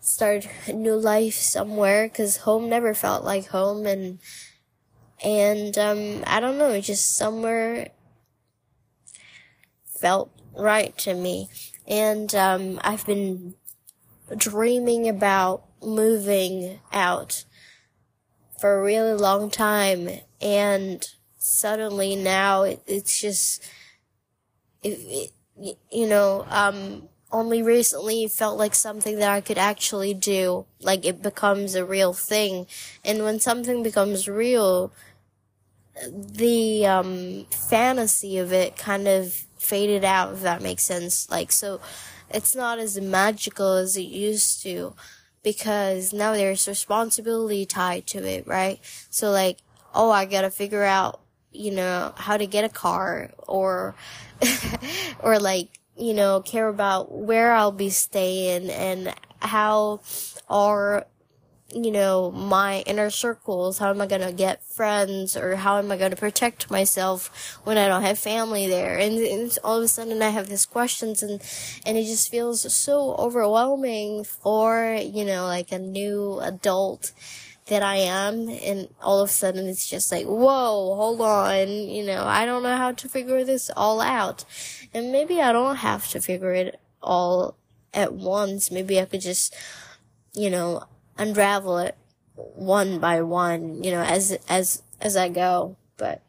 start 0.00 0.46
a 0.66 0.72
new 0.72 0.96
life 0.96 1.34
somewhere 1.34 2.08
cuz 2.08 2.38
home 2.38 2.68
never 2.68 2.92
felt 2.94 3.24
like 3.24 3.46
home 3.48 3.86
and 3.86 4.18
and 5.22 5.78
um 5.78 6.22
I 6.26 6.40
don't 6.40 6.58
know 6.58 6.78
just 6.80 7.16
somewhere 7.16 7.88
felt 10.04 10.30
right 10.54 10.96
to 10.98 11.14
me. 11.14 11.48
And 11.86 12.34
um, 12.34 12.78
I've 12.84 13.06
been 13.06 13.54
dreaming 14.36 15.08
about 15.08 15.64
moving 15.82 16.80
out 16.92 17.44
for 18.58 18.78
a 18.78 18.82
really 18.82 19.14
long 19.14 19.50
time. 19.50 20.08
And 20.40 21.06
suddenly 21.38 22.16
now 22.16 22.62
it, 22.62 22.82
it's 22.86 23.20
just, 23.20 23.62
it, 24.82 25.30
it, 25.56 25.78
you 25.90 26.06
know, 26.06 26.46
um, 26.48 27.08
only 27.30 27.62
recently 27.62 28.28
felt 28.28 28.58
like 28.58 28.74
something 28.74 29.18
that 29.18 29.30
I 29.30 29.40
could 29.40 29.58
actually 29.58 30.14
do. 30.14 30.66
Like 30.80 31.04
it 31.04 31.22
becomes 31.22 31.74
a 31.74 31.84
real 31.84 32.12
thing. 32.12 32.66
And 33.04 33.22
when 33.22 33.40
something 33.40 33.82
becomes 33.82 34.28
real, 34.28 34.92
the 36.06 36.86
um, 36.86 37.46
fantasy 37.50 38.38
of 38.38 38.52
it 38.52 38.76
kind 38.76 39.08
of 39.08 39.32
faded 39.58 40.04
out, 40.04 40.34
if 40.34 40.42
that 40.42 40.62
makes 40.62 40.82
sense. 40.82 41.30
Like, 41.30 41.50
so 41.52 41.80
it's 42.30 42.54
not 42.54 42.78
as 42.78 43.00
magical 43.00 43.74
as 43.74 43.96
it 43.96 44.02
used 44.02 44.62
to 44.62 44.94
because 45.44 46.12
now 46.12 46.32
there's 46.32 46.66
responsibility 46.66 47.66
tied 47.66 48.06
to 48.08 48.26
it, 48.26 48.48
right? 48.48 48.80
So 49.10 49.30
like, 49.30 49.58
oh, 49.94 50.10
I 50.10 50.24
gotta 50.24 50.50
figure 50.50 50.82
out, 50.82 51.20
you 51.52 51.70
know, 51.70 52.12
how 52.16 52.36
to 52.36 52.46
get 52.46 52.64
a 52.64 52.68
car 52.68 53.30
or, 53.46 53.94
or 55.20 55.38
like, 55.38 55.68
you 55.96 56.14
know, 56.14 56.40
care 56.40 56.66
about 56.66 57.12
where 57.12 57.52
I'll 57.52 57.70
be 57.70 57.90
staying 57.90 58.70
and 58.70 59.14
how 59.40 60.00
our 60.48 61.06
you 61.72 61.90
know, 61.90 62.30
my 62.30 62.82
inner 62.86 63.10
circles? 63.10 63.78
How 63.78 63.90
am 63.90 64.00
I 64.00 64.06
going 64.06 64.20
to 64.20 64.32
get 64.32 64.62
friends 64.64 65.36
or 65.36 65.56
how 65.56 65.78
am 65.78 65.90
I 65.90 65.96
going 65.96 66.10
to 66.10 66.16
protect 66.16 66.70
myself 66.70 67.58
when 67.64 67.78
I 67.78 67.88
don't 67.88 68.02
have 68.02 68.18
family 68.18 68.66
there? 68.66 68.98
And, 68.98 69.18
and 69.18 69.58
all 69.64 69.78
of 69.78 69.84
a 69.84 69.88
sudden 69.88 70.22
I 70.22 70.28
have 70.28 70.48
these 70.48 70.66
questions 70.66 71.22
and, 71.22 71.40
and 71.86 71.96
it 71.96 72.04
just 72.04 72.30
feels 72.30 72.72
so 72.74 73.14
overwhelming 73.16 74.24
for, 74.24 74.96
you 75.00 75.24
know, 75.24 75.46
like 75.46 75.72
a 75.72 75.78
new 75.78 76.38
adult 76.40 77.12
that 77.66 77.82
I 77.82 77.96
am. 77.96 78.48
And 78.48 78.88
all 79.02 79.20
of 79.20 79.30
a 79.30 79.32
sudden 79.32 79.66
it's 79.66 79.88
just 79.88 80.12
like, 80.12 80.26
whoa, 80.26 80.94
hold 80.94 81.20
on. 81.20 81.68
You 81.68 82.04
know, 82.04 82.24
I 82.24 82.46
don't 82.46 82.62
know 82.62 82.76
how 82.76 82.92
to 82.92 83.08
figure 83.08 83.42
this 83.42 83.70
all 83.76 84.00
out. 84.00 84.44
And 84.92 85.10
maybe 85.12 85.40
I 85.40 85.52
don't 85.52 85.76
have 85.76 86.08
to 86.10 86.20
figure 86.20 86.52
it 86.52 86.78
all 87.02 87.56
at 87.92 88.12
once. 88.12 88.70
Maybe 88.70 89.00
I 89.00 89.06
could 89.06 89.22
just, 89.22 89.54
you 90.34 90.50
know, 90.50 90.84
unravel 91.18 91.78
it 91.78 91.96
one 92.34 92.98
by 92.98 93.22
one, 93.22 93.82
you 93.82 93.90
know, 93.90 94.02
as 94.02 94.38
as 94.48 94.82
as 95.00 95.16
I 95.16 95.28
go. 95.28 95.76
But 95.96 96.22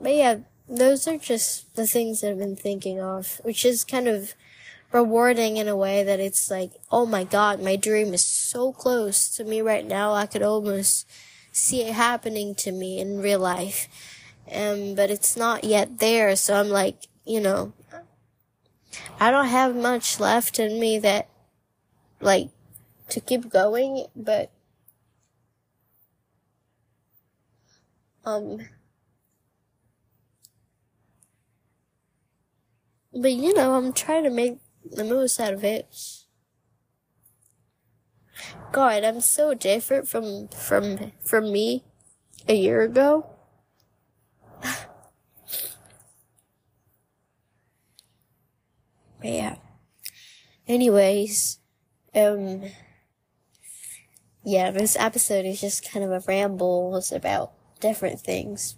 but 0.00 0.14
yeah, 0.14 0.36
those 0.68 1.06
are 1.08 1.18
just 1.18 1.74
the 1.74 1.86
things 1.86 2.20
that 2.20 2.30
I've 2.30 2.38
been 2.38 2.56
thinking 2.56 3.00
of, 3.00 3.40
which 3.42 3.64
is 3.64 3.84
kind 3.84 4.08
of 4.08 4.34
rewarding 4.92 5.56
in 5.56 5.68
a 5.68 5.76
way 5.76 6.02
that 6.02 6.20
it's 6.20 6.50
like, 6.50 6.72
oh 6.90 7.06
my 7.06 7.24
god, 7.24 7.62
my 7.62 7.76
dream 7.76 8.12
is 8.12 8.24
so 8.24 8.72
close 8.72 9.28
to 9.36 9.44
me 9.44 9.60
right 9.60 9.86
now. 9.86 10.12
I 10.12 10.26
could 10.26 10.42
almost 10.42 11.08
see 11.52 11.82
it 11.82 11.94
happening 11.94 12.54
to 12.56 12.72
me 12.72 12.98
in 12.98 13.20
real 13.20 13.40
life. 13.40 13.88
Um, 14.52 14.94
but 14.94 15.10
it's 15.10 15.36
not 15.36 15.62
yet 15.62 15.98
there, 15.98 16.34
so 16.34 16.54
I'm 16.54 16.70
like, 16.70 17.06
you 17.24 17.40
know, 17.40 17.72
I 19.20 19.30
don't 19.30 19.46
have 19.46 19.76
much 19.76 20.18
left 20.18 20.58
in 20.58 20.80
me 20.80 20.98
that, 20.98 21.28
like, 22.20 22.48
to 23.10 23.20
keep 23.20 23.50
going, 23.50 24.06
but 24.14 24.50
um 28.24 28.60
but 33.12 33.32
you 33.32 33.54
know, 33.54 33.74
I'm 33.74 33.92
trying 33.92 34.24
to 34.24 34.30
make 34.30 34.58
the 34.84 35.04
most 35.04 35.40
out 35.40 35.54
of 35.54 35.64
it. 35.64 35.86
God, 38.72 39.04
I'm 39.04 39.20
so 39.20 39.54
different 39.54 40.08
from 40.08 40.48
from 40.48 41.12
from 41.24 41.52
me 41.52 41.84
a 42.48 42.54
year 42.54 42.82
ago. 42.82 43.26
But 49.22 49.28
yeah. 49.28 49.56
Anyways, 50.66 51.58
um, 52.14 52.62
yeah, 54.44 54.70
this 54.70 54.96
episode 54.98 55.44
is 55.44 55.60
just 55.60 55.90
kind 55.90 56.04
of 56.04 56.10
a 56.10 56.24
ramble. 56.26 57.00
About 57.12 57.52
different 57.80 58.20
things. 58.20 58.76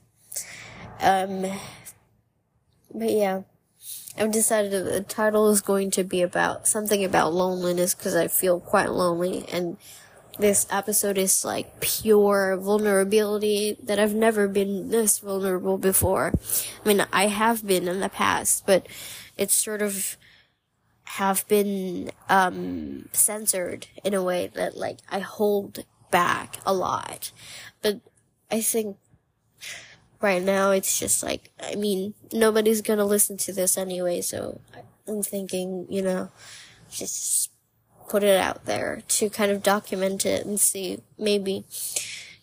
Um, 1.01 1.47
but 2.95 3.11
yeah, 3.11 3.43
I've 4.17 4.31
decided 4.31 4.73
the 4.73 5.03
title 5.03 5.51
is 5.51 5.61
going 5.61 5.91
to 5.93 6.05
be 6.05 6.23
about 6.23 6.69
something 6.69 7.05
about 7.05 7.33
loneliness 7.33 7.95
because 7.95 8.15
I 8.15 8.29
feel 8.29 8.61
quite 8.61 8.91
lonely 8.91 9.45
and 9.51 9.77
this 10.39 10.67
episode 10.71 11.19
is 11.19 11.45
like 11.45 11.81
pure 11.81 12.57
vulnerability 12.57 13.77
that 13.83 13.99
I've 13.99 14.15
never 14.15 14.49
been 14.49 14.89
this 14.89 15.19
vulnerable 15.19 15.79
before. 15.79 16.33
I 16.85 16.89
mean, 16.89 17.05
I 17.13 17.27
have 17.27 17.67
been 17.67 17.87
in 17.87 18.01
the 18.01 18.09
past, 18.09 18.67
but 18.67 18.87
it's 19.37 19.55
sort 19.55 19.83
of 19.83 20.17
have 21.17 21.47
been 21.47 22.11
um, 22.31 23.07
censored 23.13 23.87
in 24.03 24.15
a 24.15 24.23
way 24.23 24.51
that 24.55 24.79
like 24.79 24.97
I 25.11 25.19
hold 25.19 25.85
back 26.11 26.57
a 26.65 26.73
lot. 26.73 27.33
But 27.83 28.01
I 28.51 28.63
think 28.63 28.97
right 30.23 30.43
now 30.43 30.71
it's 30.71 30.99
just 30.99 31.23
like 31.23 31.51
I 31.61 31.75
mean 31.75 32.15
nobody's 32.33 32.81
gonna 32.81 33.05
listen 33.05 33.37
to 33.39 33.53
this 33.53 33.77
anyway, 33.77 34.23
so 34.23 34.61
I'm 35.07 35.23
thinking 35.23 35.87
you 35.91 36.01
know 36.01 36.31
just 36.91 37.51
put 38.09 38.23
it 38.23 38.41
out 38.41 38.65
there 38.65 39.03
to 39.09 39.29
kind 39.29 39.51
of 39.51 39.63
document 39.63 40.25
it 40.25 40.47
and 40.47 40.59
see 40.59 41.01
maybe 41.19 41.67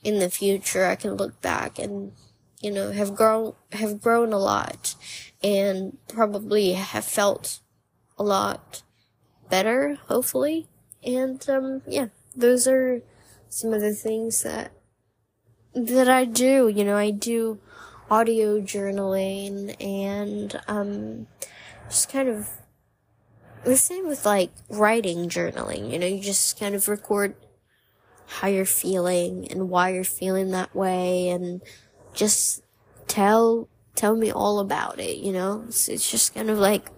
in 0.03 0.19
the 0.19 0.29
future 0.29 0.85
I 0.85 0.95
can 0.95 1.15
look 1.15 1.41
back 1.41 1.79
and 1.79 2.11
you 2.61 2.69
know 2.69 2.91
have 2.91 3.15
grown 3.15 3.55
have 3.71 3.99
grown 3.99 4.31
a 4.31 4.37
lot 4.37 4.93
and 5.41 5.97
probably 6.07 6.73
have 6.73 7.05
felt 7.05 7.61
a 8.19 8.23
lot 8.23 8.83
better, 9.49 9.95
hopefully. 10.07 10.67
And 11.03 11.43
um, 11.49 11.81
yeah, 11.87 12.07
those 12.35 12.67
are 12.67 13.01
some 13.47 13.73
of 13.73 13.81
the 13.81 13.93
things 13.93 14.43
that 14.43 14.71
that 15.73 16.09
I 16.09 16.25
do. 16.25 16.67
You 16.67 16.83
know, 16.83 16.97
I 16.97 17.11
do 17.11 17.59
audio 18.11 18.59
journaling 18.59 19.75
and 19.81 20.59
um, 20.67 21.27
just 21.87 22.11
kind 22.11 22.27
of 22.27 22.49
the 23.63 23.77
same 23.77 24.07
with 24.07 24.25
like 24.25 24.51
writing 24.69 25.29
journaling. 25.29 25.91
You 25.91 25.99
know, 25.99 26.07
you 26.07 26.21
just 26.21 26.59
kind 26.59 26.75
of 26.75 26.87
record 26.87 27.35
how 28.27 28.47
you're 28.47 28.65
feeling 28.65 29.47
and 29.51 29.69
why 29.69 29.89
you're 29.89 30.03
feeling 30.03 30.51
that 30.51 30.75
way, 30.75 31.29
and 31.29 31.61
just 32.13 32.63
tell 33.07 33.67
tell 33.95 34.15
me 34.15 34.31
all 34.31 34.59
about 34.59 34.99
it. 34.99 35.17
You 35.17 35.33
know, 35.33 35.65
it's, 35.67 35.89
it's 35.89 36.09
just 36.09 36.33
kind 36.33 36.49
of 36.49 36.57
like 36.57 36.89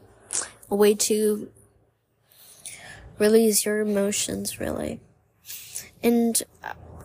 a 0.71 0.75
way 0.75 0.95
to 0.95 1.51
release 3.19 3.65
your 3.65 3.81
emotions 3.81 4.59
really. 4.59 4.99
And 6.01 6.41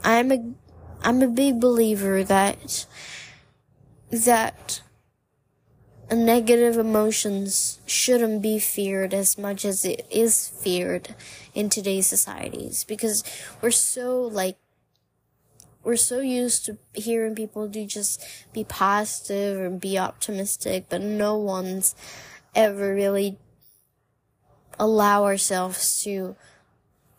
I'm 0.02 0.32
a 0.32 0.54
I'm 1.02 1.22
a 1.22 1.28
big 1.28 1.60
believer 1.60 2.24
that 2.24 2.86
that 4.10 4.80
negative 6.10 6.78
emotions 6.78 7.80
shouldn't 7.84 8.40
be 8.40 8.58
feared 8.58 9.12
as 9.12 9.36
much 9.36 9.64
as 9.64 9.84
it 9.84 10.06
is 10.10 10.48
feared 10.48 11.14
in 11.52 11.68
today's 11.68 12.06
societies 12.06 12.84
because 12.84 13.24
we're 13.60 13.72
so 13.72 14.22
like 14.22 14.56
we're 15.82 15.96
so 15.96 16.20
used 16.20 16.64
to 16.66 16.78
hearing 16.94 17.34
people 17.34 17.68
do 17.68 17.84
just 17.86 18.22
be 18.52 18.64
positive 18.64 19.60
and 19.60 19.80
be 19.80 19.98
optimistic 19.98 20.86
but 20.88 21.00
no 21.00 21.36
one's 21.36 21.94
ever 22.54 22.94
really 22.94 23.38
allow 24.78 25.24
ourselves 25.24 26.02
to 26.04 26.36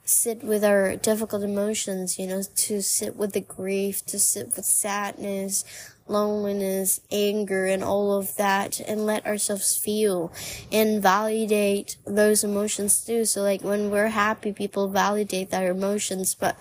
sit 0.03 0.43
with 0.43 0.63
our 0.63 0.95
difficult 0.95 1.43
emotions, 1.43 2.17
you 2.17 2.27
know, 2.27 2.41
to 2.55 2.81
sit 2.81 3.15
with 3.15 3.33
the 3.33 3.41
grief, 3.41 4.05
to 4.05 4.17
sit 4.17 4.55
with 4.55 4.65
sadness, 4.65 5.65
loneliness, 6.07 7.01
anger, 7.11 7.65
and 7.65 7.83
all 7.83 8.17
of 8.17 8.35
that, 8.37 8.79
and 8.79 9.05
let 9.05 9.25
ourselves 9.25 9.77
feel 9.77 10.31
and 10.71 11.01
validate 11.01 11.97
those 12.05 12.43
emotions 12.43 13.03
too. 13.03 13.25
So, 13.25 13.41
like, 13.41 13.63
when 13.63 13.91
we're 13.91 14.07
happy, 14.07 14.53
people 14.53 14.87
validate 14.87 15.49
their 15.49 15.71
emotions, 15.71 16.35
but 16.35 16.55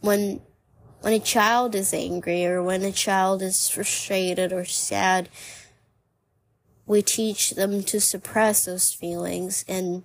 when 0.00 0.40
when 1.00 1.14
a 1.14 1.18
child 1.18 1.74
is 1.74 1.94
angry 1.94 2.44
or 2.44 2.62
when 2.62 2.82
a 2.82 2.92
child 2.92 3.40
is 3.40 3.70
frustrated 3.70 4.52
or 4.52 4.66
sad, 4.66 5.30
we 6.86 7.00
teach 7.00 7.52
them 7.52 7.82
to 7.84 8.00
suppress 8.00 8.66
those 8.66 8.92
feelings 8.92 9.64
and 9.68 10.04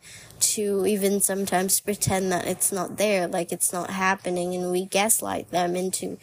to 0.53 0.85
even 0.85 1.19
sometimes 1.21 1.79
pretend 1.79 2.31
that 2.31 2.47
it's 2.47 2.71
not 2.71 2.97
there, 2.97 3.27
like 3.27 3.51
it's 3.51 3.73
not 3.73 3.89
happening, 3.89 4.55
and 4.55 4.71
we 4.71 4.85
gaslight 4.85 5.51
them 5.51 5.75
into, 5.75 6.17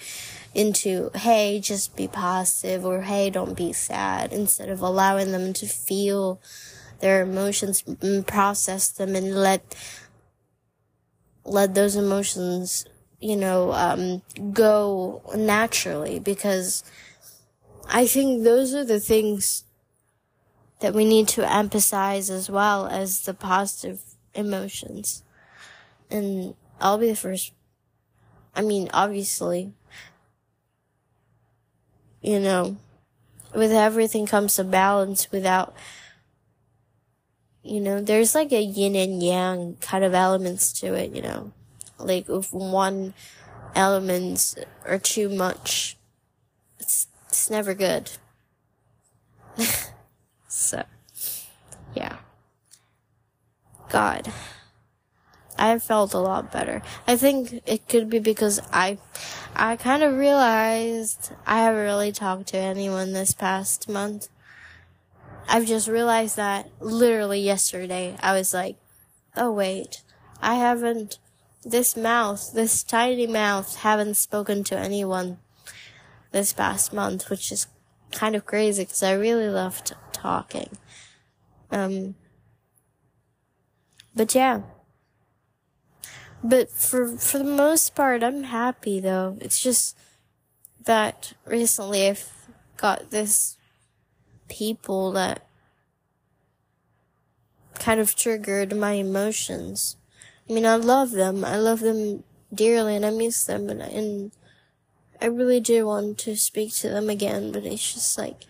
into, 0.54 1.10
hey, 1.14 1.60
just 1.60 1.96
be 1.96 2.08
positive, 2.08 2.84
or 2.84 3.02
hey, 3.02 3.30
don't 3.30 3.56
be 3.56 3.72
sad, 3.72 4.32
instead 4.32 4.68
of 4.68 4.80
allowing 4.80 5.32
them 5.32 5.52
to 5.52 5.66
feel 5.66 6.40
their 7.00 7.22
emotions 7.22 7.84
and 8.00 8.26
process 8.26 8.88
them 8.88 9.16
and 9.16 9.34
let, 9.34 9.74
let 11.44 11.74
those 11.74 11.96
emotions, 11.96 12.86
you 13.20 13.36
know, 13.36 13.72
um, 13.72 14.22
go 14.52 15.22
naturally, 15.36 16.18
because 16.18 16.84
I 17.88 18.06
think 18.06 18.44
those 18.44 18.72
are 18.74 18.84
the 18.84 19.00
things 19.00 19.64
that 20.80 20.94
we 20.94 21.04
need 21.04 21.28
to 21.28 21.48
emphasize 21.48 22.28
as 22.28 22.50
well 22.50 22.86
as 22.86 23.20
the 23.20 23.34
positive 23.34 24.00
emotions. 24.34 25.22
And 26.10 26.54
I'll 26.80 26.98
be 26.98 27.08
the 27.08 27.16
first. 27.16 27.52
I 28.54 28.62
mean, 28.62 28.90
obviously, 28.92 29.72
you 32.20 32.38
know, 32.38 32.76
with 33.54 33.72
everything 33.72 34.26
comes 34.26 34.58
a 34.58 34.64
balance 34.64 35.30
without, 35.32 35.74
you 37.62 37.80
know, 37.80 38.00
there's 38.00 38.34
like 38.34 38.52
a 38.52 38.62
yin 38.62 38.94
and 38.94 39.22
yang 39.22 39.76
kind 39.80 40.04
of 40.04 40.14
elements 40.14 40.72
to 40.80 40.94
it, 40.94 41.14
you 41.14 41.22
know. 41.22 41.52
Like 41.98 42.28
if 42.28 42.52
one 42.52 43.14
elements 43.74 44.56
are 44.84 44.98
too 44.98 45.28
much, 45.28 45.96
it's, 46.78 47.06
it's 47.28 47.48
never 47.48 47.74
good. 47.74 48.10
So, 50.52 50.84
yeah. 51.94 52.18
God. 53.92 54.32
I 55.58 55.78
felt 55.78 56.14
a 56.14 56.18
lot 56.18 56.50
better. 56.50 56.80
I 57.06 57.16
think 57.16 57.60
it 57.66 57.86
could 57.88 58.08
be 58.08 58.18
because 58.18 58.58
I, 58.72 58.96
I 59.54 59.76
kind 59.76 60.02
of 60.02 60.16
realized 60.16 61.30
I 61.46 61.58
haven't 61.58 61.82
really 61.82 62.10
talked 62.10 62.48
to 62.48 62.56
anyone 62.56 63.12
this 63.12 63.34
past 63.34 63.90
month. 63.90 64.28
I've 65.46 65.66
just 65.66 65.88
realized 65.88 66.36
that 66.36 66.70
literally 66.80 67.40
yesterday. 67.40 68.16
I 68.22 68.32
was 68.32 68.54
like, 68.54 68.76
oh 69.36 69.52
wait, 69.52 70.02
I 70.40 70.54
haven't, 70.54 71.18
this 71.62 71.98
mouth, 71.98 72.52
this 72.54 72.82
tiny 72.82 73.26
mouth, 73.26 73.76
haven't 73.76 74.14
spoken 74.14 74.64
to 74.64 74.78
anyone 74.78 75.36
this 76.30 76.54
past 76.54 76.94
month, 76.94 77.28
which 77.28 77.52
is 77.52 77.66
kind 78.10 78.34
of 78.34 78.46
crazy 78.46 78.84
because 78.84 79.02
I 79.02 79.12
really 79.12 79.50
loved 79.50 79.94
talking. 80.12 80.78
Um, 81.70 82.14
but 84.14 84.34
yeah. 84.34 84.62
But 86.44 86.70
for 86.70 87.16
for 87.16 87.38
the 87.38 87.44
most 87.44 87.94
part, 87.94 88.22
I'm 88.22 88.44
happy 88.44 89.00
though. 89.00 89.38
It's 89.40 89.62
just 89.62 89.96
that 90.84 91.34
recently 91.46 92.08
I've 92.08 92.30
got 92.76 93.10
this 93.10 93.56
people 94.48 95.12
that 95.12 95.46
kind 97.74 98.00
of 98.00 98.16
triggered 98.16 98.76
my 98.76 98.92
emotions. 98.92 99.96
I 100.48 100.52
mean, 100.52 100.66
I 100.66 100.76
love 100.76 101.12
them. 101.12 101.44
I 101.44 101.56
love 101.56 101.80
them 101.80 102.24
dearly, 102.52 102.96
and 102.96 103.06
I 103.06 103.10
miss 103.10 103.44
them, 103.44 103.70
and 103.70 103.80
and 103.80 104.32
I 105.20 105.26
really 105.26 105.60
do 105.60 105.86
want 105.86 106.18
to 106.18 106.36
speak 106.36 106.74
to 106.74 106.88
them 106.88 107.08
again. 107.08 107.52
But 107.52 107.64
it's 107.64 107.94
just 107.94 108.18
like 108.18 108.44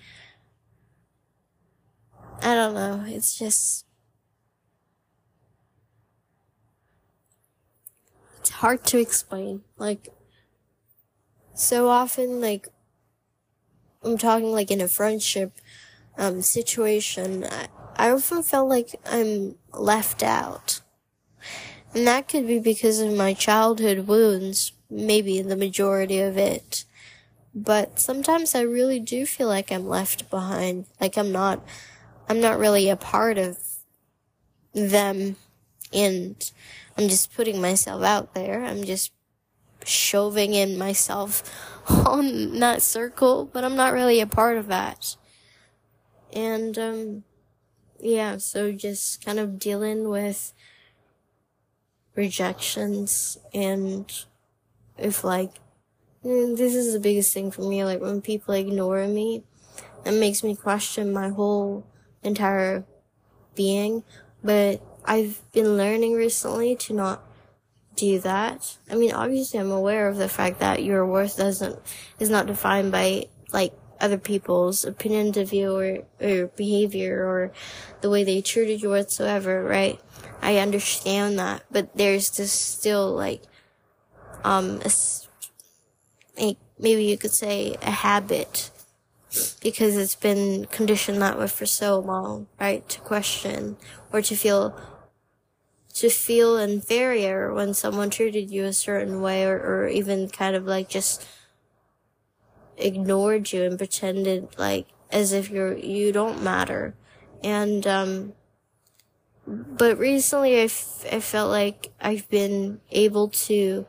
I 2.42 2.54
don't 2.54 2.74
know. 2.74 3.04
It's 3.06 3.38
just. 3.38 3.84
It's 8.42 8.50
hard 8.50 8.82
to 8.86 8.98
explain. 8.98 9.62
Like, 9.78 10.08
so 11.54 11.88
often, 11.88 12.40
like, 12.40 12.66
I'm 14.02 14.18
talking 14.18 14.50
like 14.50 14.72
in 14.72 14.80
a 14.80 14.88
friendship 14.88 15.52
um, 16.18 16.42
situation, 16.42 17.44
I, 17.44 17.68
I 17.94 18.10
often 18.10 18.42
felt 18.42 18.68
like 18.68 18.96
I'm 19.06 19.54
left 19.72 20.24
out. 20.24 20.80
And 21.94 22.04
that 22.08 22.26
could 22.26 22.48
be 22.48 22.58
because 22.58 22.98
of 22.98 23.12
my 23.12 23.32
childhood 23.32 24.08
wounds, 24.08 24.72
maybe 24.90 25.40
the 25.40 25.54
majority 25.56 26.18
of 26.18 26.36
it. 26.36 26.84
But 27.54 28.00
sometimes 28.00 28.56
I 28.56 28.62
really 28.62 28.98
do 28.98 29.24
feel 29.24 29.46
like 29.46 29.70
I'm 29.70 29.86
left 29.86 30.30
behind. 30.30 30.86
Like 31.00 31.16
I'm 31.16 31.30
not, 31.30 31.64
I'm 32.28 32.40
not 32.40 32.58
really 32.58 32.88
a 32.90 32.96
part 32.96 33.38
of 33.38 33.58
them. 34.74 35.36
And 35.92 36.50
I'm 37.02 37.08
just 37.08 37.34
putting 37.34 37.60
myself 37.60 38.04
out 38.04 38.32
there. 38.32 38.64
I'm 38.64 38.84
just 38.84 39.10
shoving 39.84 40.54
in 40.54 40.78
myself 40.78 41.42
on 41.90 42.60
that 42.60 42.80
circle, 42.80 43.44
but 43.44 43.64
I'm 43.64 43.74
not 43.74 43.92
really 43.92 44.20
a 44.20 44.26
part 44.26 44.56
of 44.56 44.68
that. 44.68 45.16
And, 46.32 46.78
um, 46.78 47.24
yeah, 47.98 48.36
so 48.36 48.70
just 48.70 49.24
kind 49.24 49.40
of 49.40 49.58
dealing 49.58 50.08
with 50.08 50.54
rejections 52.14 53.36
and 53.52 54.24
if 54.98 55.24
like 55.24 55.54
mm, 56.22 56.56
this 56.56 56.74
is 56.74 56.92
the 56.92 57.00
biggest 57.00 57.32
thing 57.32 57.50
for 57.50 57.62
me 57.62 57.82
like 57.86 58.02
when 58.02 58.20
people 58.20 58.52
ignore 58.52 59.08
me 59.08 59.42
that 60.04 60.12
makes 60.12 60.44
me 60.44 60.54
question 60.54 61.10
my 61.10 61.30
whole 61.30 61.86
entire 62.22 62.84
being 63.54 64.04
but 64.44 64.82
i've 65.04 65.40
been 65.52 65.76
learning 65.76 66.12
recently 66.12 66.76
to 66.76 66.92
not 66.92 67.22
do 67.96 68.18
that 68.20 68.76
i 68.90 68.94
mean 68.94 69.12
obviously 69.12 69.60
i'm 69.60 69.70
aware 69.70 70.08
of 70.08 70.16
the 70.16 70.28
fact 70.28 70.60
that 70.60 70.82
your 70.82 71.06
worth 71.06 71.36
doesn't 71.36 71.78
is 72.18 72.30
not 72.30 72.46
defined 72.46 72.90
by 72.90 73.26
like 73.52 73.72
other 74.00 74.18
people's 74.18 74.84
opinions 74.84 75.36
of 75.36 75.52
you 75.52 75.76
or, 75.76 75.98
or 76.20 76.46
behavior 76.56 77.24
or 77.24 77.52
the 78.00 78.10
way 78.10 78.24
they 78.24 78.40
treated 78.40 78.82
you 78.82 78.88
whatsoever 78.88 79.62
right 79.62 80.00
I 80.42 80.56
understand 80.56 81.38
that, 81.38 81.62
but 81.70 81.96
there's 81.96 82.30
this 82.30 82.52
still 82.52 83.14
like, 83.14 83.42
um, 84.42 84.80
a, 84.84 84.90
a, 86.36 86.56
maybe 86.80 87.04
you 87.04 87.16
could 87.16 87.30
say 87.30 87.76
a 87.80 87.92
habit 87.92 88.72
because 89.62 89.96
it's 89.96 90.16
been 90.16 90.66
conditioned 90.66 91.22
that 91.22 91.38
way 91.38 91.46
for 91.46 91.64
so 91.64 92.00
long, 92.00 92.48
right? 92.58 92.86
To 92.88 93.00
question 93.00 93.76
or 94.12 94.20
to 94.20 94.34
feel, 94.34 94.76
to 95.94 96.08
feel 96.08 96.56
inferior 96.56 97.52
when 97.52 97.74
someone 97.74 98.10
treated 98.10 98.50
you 98.50 98.64
a 98.64 98.72
certain 98.72 99.20
way 99.20 99.44
or, 99.44 99.56
or 99.56 99.88
even 99.88 100.28
kind 100.28 100.56
of 100.56 100.64
like 100.64 100.88
just 100.88 101.26
ignored 102.76 103.52
you 103.52 103.64
and 103.64 103.78
pretended 103.78 104.48
like 104.58 104.86
as 105.10 105.32
if 105.32 105.50
you're, 105.50 105.76
you 105.76 106.12
don't 106.12 106.42
matter. 106.42 106.94
And, 107.44 107.86
um, 107.86 108.32
but 109.46 109.98
recently 109.98 110.60
I, 110.60 110.64
f- 110.64 111.04
I 111.12 111.20
felt 111.20 111.50
like 111.50 111.92
I've 112.00 112.28
been 112.30 112.80
able 112.90 113.28
to 113.28 113.86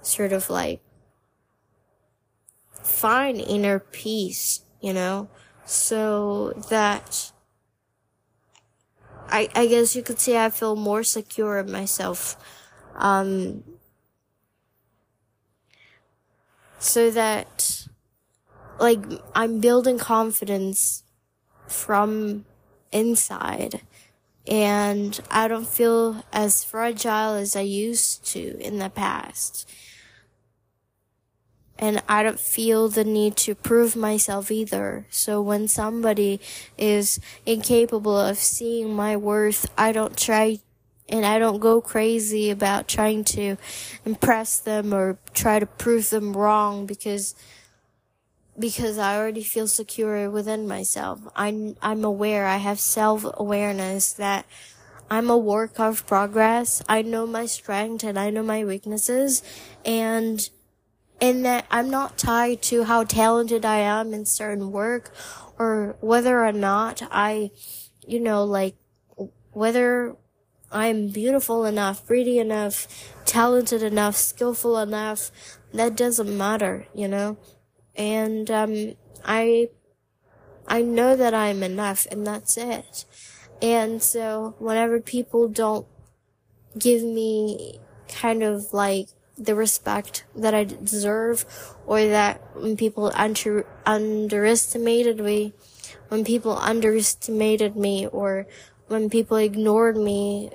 sort 0.00 0.32
of 0.32 0.48
like 0.48 0.80
find 2.82 3.40
inner 3.40 3.78
peace, 3.78 4.64
you 4.80 4.92
know, 4.92 5.28
so 5.64 6.52
that 6.70 7.31
I, 9.28 9.48
I 9.54 9.66
guess 9.66 9.96
you 9.96 10.02
could 10.02 10.18
say 10.18 10.42
I 10.42 10.50
feel 10.50 10.76
more 10.76 11.02
secure 11.02 11.58
of 11.58 11.68
myself. 11.68 12.36
Um, 12.94 13.64
so 16.78 17.10
that 17.10 17.86
like 18.78 19.00
I'm 19.34 19.60
building 19.60 19.98
confidence 19.98 21.04
from 21.68 22.44
inside 22.90 23.82
and 24.46 25.20
I 25.30 25.48
don't 25.48 25.68
feel 25.68 26.24
as 26.32 26.64
fragile 26.64 27.34
as 27.34 27.54
I 27.54 27.60
used 27.60 28.26
to 28.32 28.58
in 28.60 28.78
the 28.78 28.90
past. 28.90 29.70
And 31.82 32.00
I 32.08 32.22
don't 32.22 32.38
feel 32.38 32.88
the 32.88 33.02
need 33.02 33.34
to 33.38 33.56
prove 33.56 33.96
myself 33.96 34.52
either. 34.52 35.04
So 35.10 35.42
when 35.42 35.66
somebody 35.66 36.40
is 36.78 37.18
incapable 37.44 38.16
of 38.16 38.38
seeing 38.38 38.94
my 38.94 39.16
worth, 39.16 39.68
I 39.76 39.90
don't 39.90 40.16
try 40.16 40.60
and 41.08 41.26
I 41.26 41.40
don't 41.40 41.58
go 41.58 41.80
crazy 41.80 42.50
about 42.50 42.86
trying 42.86 43.24
to 43.36 43.56
impress 44.04 44.60
them 44.60 44.94
or 44.94 45.18
try 45.34 45.58
to 45.58 45.66
prove 45.66 46.10
them 46.10 46.36
wrong 46.36 46.86
because 46.86 47.34
because 48.56 48.96
I 48.96 49.16
already 49.16 49.42
feel 49.42 49.66
secure 49.66 50.30
within 50.30 50.68
myself. 50.68 51.18
I'm, 51.34 51.74
I'm 51.82 52.04
aware, 52.04 52.46
I 52.46 52.58
have 52.58 52.78
self-awareness 52.78 54.12
that 54.12 54.46
I'm 55.10 55.30
a 55.30 55.36
work 55.36 55.80
of 55.80 56.06
progress. 56.06 56.80
I 56.88 57.02
know 57.02 57.26
my 57.26 57.46
strength 57.46 58.04
and 58.04 58.16
I 58.16 58.30
know 58.30 58.44
my 58.44 58.64
weaknesses 58.64 59.42
and 59.84 60.48
and 61.22 61.44
that 61.46 61.64
I'm 61.70 61.88
not 61.88 62.18
tied 62.18 62.60
to 62.64 62.84
how 62.84 63.04
talented 63.04 63.64
I 63.64 63.78
am 63.78 64.12
in 64.12 64.26
certain 64.26 64.72
work 64.72 65.14
or 65.58 65.96
whether 66.00 66.44
or 66.44 66.52
not 66.52 67.02
I, 67.10 67.52
you 68.06 68.20
know, 68.20 68.44
like 68.44 68.76
whether 69.52 70.16
I'm 70.70 71.08
beautiful 71.08 71.64
enough, 71.64 72.06
pretty 72.06 72.38
enough, 72.38 72.86
talented 73.24 73.82
enough, 73.82 74.16
skillful 74.16 74.78
enough, 74.78 75.30
that 75.72 75.96
doesn't 75.96 76.36
matter, 76.36 76.86
you 76.94 77.08
know? 77.08 77.38
and 77.94 78.50
um, 78.50 78.94
I 79.24 79.68
I 80.66 80.82
know 80.82 81.16
that 81.16 81.34
I'm 81.34 81.62
enough, 81.62 82.06
and 82.10 82.26
that's 82.26 82.56
it. 82.56 83.04
And 83.60 84.02
so 84.02 84.54
whenever 84.58 85.00
people 85.00 85.48
don't 85.48 85.86
give 86.78 87.02
me 87.02 87.80
kind 88.08 88.42
of 88.42 88.72
like 88.72 89.08
the 89.38 89.54
respect 89.54 90.24
that 90.36 90.54
I 90.54 90.64
deserve, 90.64 91.46
or 91.86 92.04
that 92.04 92.40
when 92.54 92.76
people 92.76 93.10
under 93.14 93.66
underestimated 93.86 95.20
me, 95.20 95.54
when 96.08 96.24
people 96.24 96.56
underestimated 96.58 97.76
me, 97.76 98.06
or 98.06 98.46
when 98.88 99.08
people 99.08 99.36
ignored 99.36 99.96
me, 99.96 100.50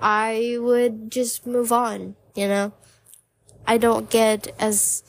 I 0.00 0.56
would 0.58 1.10
just 1.10 1.46
move 1.46 1.72
on. 1.72 2.16
You 2.34 2.48
know, 2.48 2.72
I 3.66 3.76
don't 3.78 4.08
get 4.08 4.54
as 4.58 5.02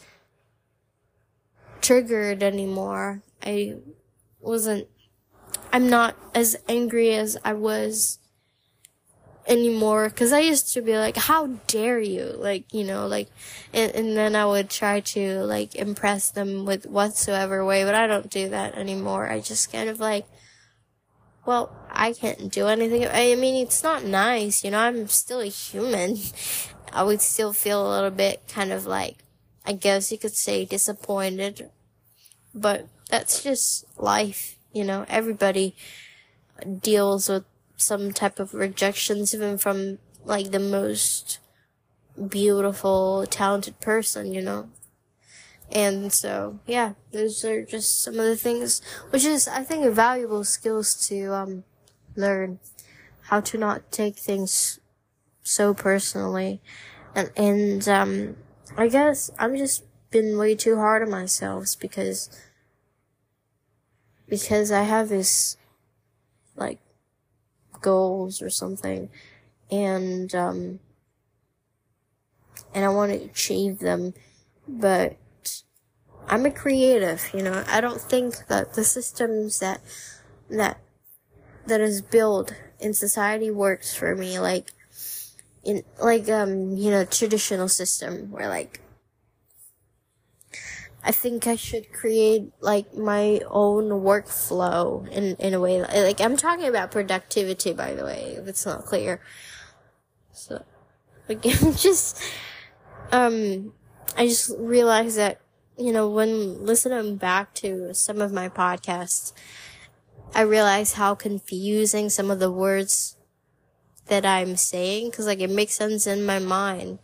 triggered 1.82 2.44
anymore. 2.44 3.22
I 3.44 3.76
wasn't, 4.40 4.88
I'm 5.72 5.90
not 5.90 6.16
as 6.34 6.58
angry 6.68 7.14
as 7.14 7.38
I 7.44 7.54
was 7.54 8.20
anymore 9.48 10.10
because 10.10 10.32
I 10.32 10.40
used 10.40 10.74
to 10.74 10.82
be 10.82 10.98
like, 10.98 11.18
how 11.18 11.48
dare 11.68 12.00
you? 12.00 12.34
Like, 12.38 12.74
you 12.74 12.84
know, 12.84 13.08
like, 13.08 13.30
and, 13.74 13.92
and 13.94 14.18
then 14.18 14.36
I 14.36 14.46
would 14.46 14.70
try 14.70 15.00
to 15.00 15.42
like 15.44 15.76
impress 15.76 16.32
them 16.32 16.66
with 16.66 16.86
whatsoever 16.86 17.66
way, 17.66 17.84
but 17.84 17.96
I 17.96 18.08
don't 18.08 18.30
do 18.30 18.50
that 18.50 18.76
anymore. 18.76 19.30
I 19.30 19.40
just 19.40 19.72
kind 19.72 19.90
of 19.90 20.00
like, 20.00 20.26
well, 21.46 21.76
I 21.90 22.14
can't 22.14 22.52
do 22.52 22.68
anything. 22.68 23.08
I 23.08 23.36
mean, 23.36 23.66
it's 23.66 23.84
not 23.84 24.04
nice, 24.04 24.64
you 24.64 24.72
know, 24.72 24.80
I'm 24.80 25.08
still 25.08 25.40
a 25.40 25.46
human. 25.46 26.18
I 26.94 27.04
would 27.04 27.22
still 27.22 27.54
feel 27.54 27.88
a 27.88 27.90
little 27.90 28.12
bit 28.12 28.44
kind 28.48 28.72
of 28.72 28.86
like, 28.86 29.24
I 29.66 29.74
guess 29.74 30.12
you 30.12 30.18
could 30.18 30.36
say 30.36 30.66
disappointed. 30.66 31.70
But 32.54 32.88
that's 33.10 33.44
just 33.44 33.86
life, 33.98 34.58
you 34.74 34.84
know, 34.84 35.06
everybody 35.08 35.76
deals 36.82 37.30
with 37.30 37.46
some 37.82 38.12
type 38.12 38.40
of 38.40 38.54
rejections, 38.54 39.34
even 39.34 39.58
from 39.58 40.00
like 40.24 40.52
the 40.52 40.60
most 40.60 41.40
beautiful, 42.30 43.26
talented 43.30 43.80
person, 43.80 44.34
you 44.34 44.42
know. 44.42 44.70
And 45.72 46.12
so, 46.12 46.60
yeah, 46.68 46.94
those 47.12 47.46
are 47.46 47.66
just 47.66 48.02
some 48.04 48.16
of 48.16 48.26
the 48.26 48.36
things, 48.36 48.82
which 49.10 49.24
is, 49.24 49.48
I 49.48 49.64
think, 49.64 49.86
valuable 49.94 50.44
skills 50.44 51.08
to, 51.08 51.34
um, 51.34 51.64
learn 52.16 52.60
how 53.24 53.40
to 53.40 53.58
not 53.58 53.90
take 53.92 54.18
things 54.18 54.80
so 55.44 55.74
personally. 55.74 56.62
And, 57.16 57.32
and, 57.38 57.88
um, 57.88 58.36
I 58.78 58.88
guess 58.88 59.32
I'm 59.40 59.58
just 59.58 59.84
been 60.12 60.38
way 60.38 60.56
too 60.56 60.76
hard 60.76 61.02
on 61.02 61.10
myself 61.10 61.76
because 61.80 62.30
because 64.28 64.72
I 64.72 64.84
have 64.84 65.10
this 65.10 65.58
like 66.56 66.80
goals 67.82 68.42
or 68.42 68.50
something 68.50 69.10
and 69.70 70.34
um 70.36 70.80
and 72.74 72.86
I 72.86 72.90
want 72.90 73.12
to 73.12 73.24
achieve 73.24 73.80
them 73.80 74.14
but 74.68 75.18
I'm 76.28 76.46
a 76.46 76.52
creative, 76.52 77.30
you 77.34 77.44
know. 77.44 77.64
I 77.68 77.82
don't 77.82 78.00
think 78.00 78.48
that 78.48 78.74
the 78.74 78.84
systems 78.84 79.60
that 79.60 79.82
that 80.50 80.80
that 81.68 81.82
is 81.82 82.02
built 82.02 82.54
in 82.80 82.94
society 82.94 83.52
works 83.52 83.94
for 83.94 84.16
me 84.16 84.40
like 84.40 84.72
in 85.64 85.84
like 86.02 86.28
um 86.30 86.76
you 86.76 86.90
know 86.90 87.06
traditional 87.06 87.68
system 87.68 88.32
where 88.32 88.48
like 88.48 88.82
I 91.04 91.12
think 91.12 91.48
I 91.48 91.56
should 91.56 91.92
create 91.92 92.52
like 92.60 92.96
my 92.96 93.42
own 93.50 93.90
workflow 93.90 95.08
in 95.10 95.36
in 95.38 95.54
a 95.54 95.60
way 95.60 95.82
like 95.82 96.22
I'm 96.22 96.38
talking 96.38 96.68
about 96.68 96.92
productivity 96.92 97.74
by 97.74 97.94
the 97.94 98.06
way 98.06 98.36
if 98.38 98.48
it's 98.48 98.66
not 98.66 98.86
clear. 98.86 99.20
So, 100.34 100.64
again, 101.30 101.74
just, 101.76 102.22
um, 103.12 103.74
I 104.18 104.28
just 104.28 104.52
realized 104.58 105.18
that, 105.18 105.42
you 105.78 105.92
know, 105.92 106.10
when 106.10 106.66
listening 106.66 107.18
back 107.18 107.54
to 107.56 107.94
some 107.94 108.22
of 108.22 108.32
my 108.32 108.50
podcasts, 108.50 109.34
I 110.34 110.42
realize 110.42 110.94
how 110.94 111.16
confusing 111.16 112.10
some 112.10 112.32
of 112.32 112.40
the 112.40 112.52
words 112.52 113.18
that 114.08 114.26
I'm 114.26 114.56
saying, 114.56 115.12
cause 115.12 115.28
like 115.28 115.40
it 115.40 115.50
makes 115.50 115.74
sense 115.74 116.08
in 116.08 116.26
my 116.26 116.40
mind, 116.40 117.00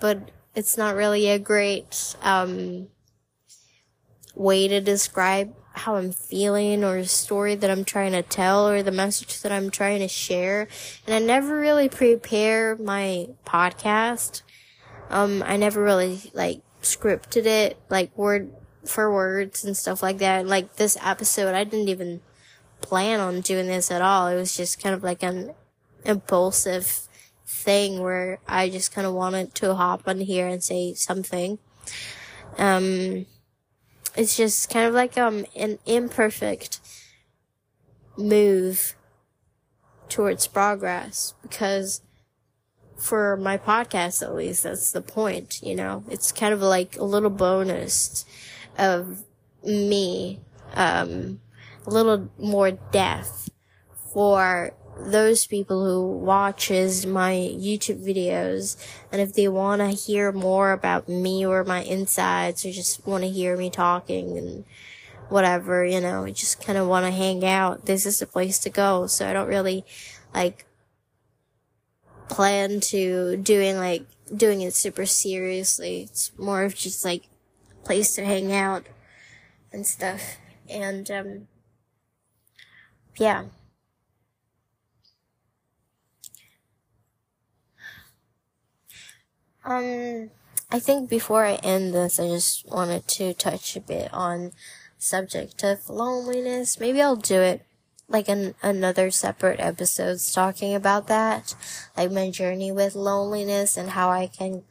but 0.00 0.30
it's 0.54 0.76
not 0.76 0.94
really 0.94 1.28
a 1.28 1.38
great, 1.38 2.16
um, 2.22 2.88
way 4.38 4.68
to 4.68 4.80
describe 4.80 5.54
how 5.72 5.96
I'm 5.96 6.12
feeling 6.12 6.84
or 6.84 6.96
a 6.96 7.06
story 7.06 7.54
that 7.54 7.70
I'm 7.70 7.84
trying 7.84 8.12
to 8.12 8.22
tell 8.22 8.68
or 8.68 8.82
the 8.82 8.90
message 8.90 9.42
that 9.42 9.52
I'm 9.52 9.70
trying 9.70 10.00
to 10.00 10.08
share. 10.08 10.68
And 11.06 11.14
I 11.14 11.18
never 11.18 11.56
really 11.56 11.88
prepare 11.88 12.76
my 12.76 13.28
podcast. 13.46 14.42
Um, 15.10 15.42
I 15.46 15.56
never 15.56 15.82
really 15.82 16.30
like 16.34 16.62
scripted 16.82 17.46
it, 17.46 17.78
like 17.88 18.16
word 18.16 18.52
for 18.84 19.12
words 19.12 19.64
and 19.64 19.76
stuff 19.76 20.02
like 20.02 20.18
that. 20.18 20.46
Like 20.46 20.76
this 20.76 20.96
episode, 21.02 21.54
I 21.54 21.64
didn't 21.64 21.88
even 21.88 22.20
plan 22.80 23.20
on 23.20 23.40
doing 23.40 23.66
this 23.66 23.90
at 23.90 24.02
all. 24.02 24.28
It 24.28 24.36
was 24.36 24.56
just 24.56 24.82
kind 24.82 24.94
of 24.94 25.02
like 25.02 25.22
an 25.22 25.54
impulsive 26.04 27.08
thing 27.46 28.00
where 28.00 28.40
I 28.46 28.68
just 28.68 28.92
kind 28.92 29.06
of 29.06 29.14
wanted 29.14 29.54
to 29.56 29.74
hop 29.74 30.02
on 30.06 30.20
here 30.20 30.46
and 30.46 30.62
say 30.62 30.94
something. 30.94 31.58
Um, 32.56 33.26
it's 34.18 34.36
just 34.36 34.68
kind 34.68 34.86
of 34.86 34.94
like 34.94 35.16
um 35.16 35.46
an 35.54 35.78
imperfect 35.86 36.80
move 38.16 38.96
towards 40.08 40.46
progress 40.48 41.34
because 41.42 42.02
for 42.96 43.36
my 43.36 43.56
podcast 43.56 44.22
at 44.22 44.34
least 44.34 44.64
that's 44.64 44.90
the 44.90 45.00
point 45.00 45.62
you 45.62 45.74
know? 45.74 46.02
It's 46.10 46.32
kind 46.32 46.52
of 46.52 46.60
like 46.60 46.96
a 46.96 47.04
little 47.04 47.30
bonus 47.30 48.24
of 48.76 49.24
me 49.64 50.40
um 50.74 51.40
a 51.86 51.90
little 51.90 52.28
more 52.38 52.72
depth 52.72 53.50
for 54.12 54.72
those 54.98 55.46
people 55.46 55.84
who 55.84 56.18
watches 56.18 57.06
my 57.06 57.32
YouTube 57.32 58.04
videos 58.04 58.76
and 59.12 59.20
if 59.20 59.32
they 59.32 59.48
want 59.48 59.80
to 59.80 59.88
hear 59.88 60.32
more 60.32 60.72
about 60.72 61.08
me 61.08 61.46
or 61.46 61.64
my 61.64 61.82
insides 61.82 62.64
or 62.64 62.72
just 62.72 63.06
want 63.06 63.22
to 63.22 63.30
hear 63.30 63.56
me 63.56 63.70
talking 63.70 64.36
and 64.36 64.64
whatever, 65.28 65.84
you 65.84 66.00
know, 66.00 66.28
just 66.28 66.64
kind 66.64 66.78
of 66.78 66.88
want 66.88 67.06
to 67.06 67.12
hang 67.12 67.44
out, 67.44 67.86
this 67.86 68.06
is 68.06 68.18
the 68.18 68.26
place 68.26 68.58
to 68.60 68.70
go. 68.70 69.06
So 69.06 69.28
I 69.28 69.32
don't 69.32 69.48
really 69.48 69.84
like 70.34 70.64
plan 72.28 72.80
to 72.80 73.36
doing 73.36 73.76
like 73.76 74.04
doing 74.34 74.60
it 74.60 74.74
super 74.74 75.06
seriously. 75.06 76.02
It's 76.02 76.36
more 76.38 76.64
of 76.64 76.74
just 76.74 77.04
like 77.04 77.24
place 77.84 78.14
to 78.16 78.24
hang 78.24 78.52
out 78.52 78.86
and 79.72 79.86
stuff. 79.86 80.38
And 80.68 81.10
um 81.10 81.48
yeah. 83.16 83.44
Um, 89.68 90.30
I 90.70 90.78
think 90.78 91.10
before 91.10 91.44
I 91.44 91.56
end 91.56 91.92
this, 91.92 92.18
I 92.18 92.26
just 92.28 92.66
wanted 92.70 93.06
to 93.08 93.34
touch 93.34 93.76
a 93.76 93.80
bit 93.80 94.12
on 94.14 94.52
subject 94.96 95.62
of 95.62 95.90
loneliness. 95.90 96.80
Maybe 96.80 97.02
I'll 97.02 97.16
do 97.16 97.42
it 97.42 97.66
like 98.08 98.30
an, 98.30 98.54
another 98.62 99.10
separate 99.10 99.60
episodes 99.60 100.32
talking 100.32 100.74
about 100.74 101.06
that, 101.08 101.54
like 101.98 102.10
my 102.10 102.30
journey 102.30 102.72
with 102.72 102.94
loneliness 102.94 103.76
and 103.76 103.90
how 103.90 104.08
I 104.08 104.26
can, 104.26 104.62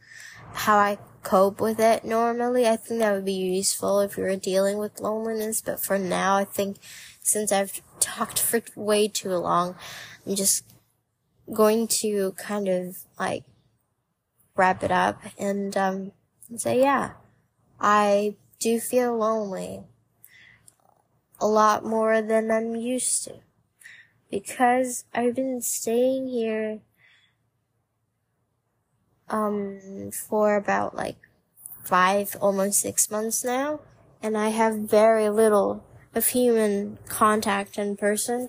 how 0.52 0.76
I 0.76 0.98
cope 1.22 1.60
with 1.60 1.78
it 1.78 2.04
normally. 2.04 2.66
I 2.66 2.74
think 2.74 2.98
that 2.98 3.12
would 3.12 3.24
be 3.24 3.32
useful 3.34 4.00
if 4.00 4.16
you're 4.16 4.34
dealing 4.34 4.78
with 4.78 4.98
loneliness. 4.98 5.60
But 5.60 5.78
for 5.78 5.96
now, 5.96 6.34
I 6.34 6.44
think 6.44 6.78
since 7.20 7.52
I've 7.52 7.80
talked 8.00 8.40
for 8.40 8.62
way 8.74 9.06
too 9.06 9.30
long, 9.36 9.76
I'm 10.26 10.34
just 10.34 10.64
going 11.54 11.86
to 11.86 12.32
kind 12.32 12.66
of 12.66 12.98
like 13.16 13.44
wrap 14.58 14.82
it 14.82 14.90
up 14.90 15.20
and, 15.38 15.76
um, 15.76 16.12
say, 16.56 16.80
yeah, 16.80 17.12
I 17.80 18.36
do 18.58 18.80
feel 18.80 19.16
lonely 19.16 19.84
a 21.40 21.46
lot 21.46 21.84
more 21.84 22.20
than 22.20 22.50
I'm 22.50 22.74
used 22.74 23.24
to 23.24 23.36
because 24.30 25.04
I've 25.14 25.34
been 25.34 25.60
staying 25.62 26.28
here 26.28 26.80
um 29.28 30.10
for 30.12 30.56
about 30.56 30.94
like 30.96 31.16
five 31.84 32.36
almost 32.40 32.80
six 32.80 33.10
months 33.10 33.44
now 33.44 33.80
and 34.22 34.36
I 34.36 34.48
have 34.48 34.76
very 34.76 35.28
little 35.28 35.84
of 36.14 36.26
human 36.28 36.98
contact 37.08 37.78
in 37.78 37.96
person. 37.96 38.48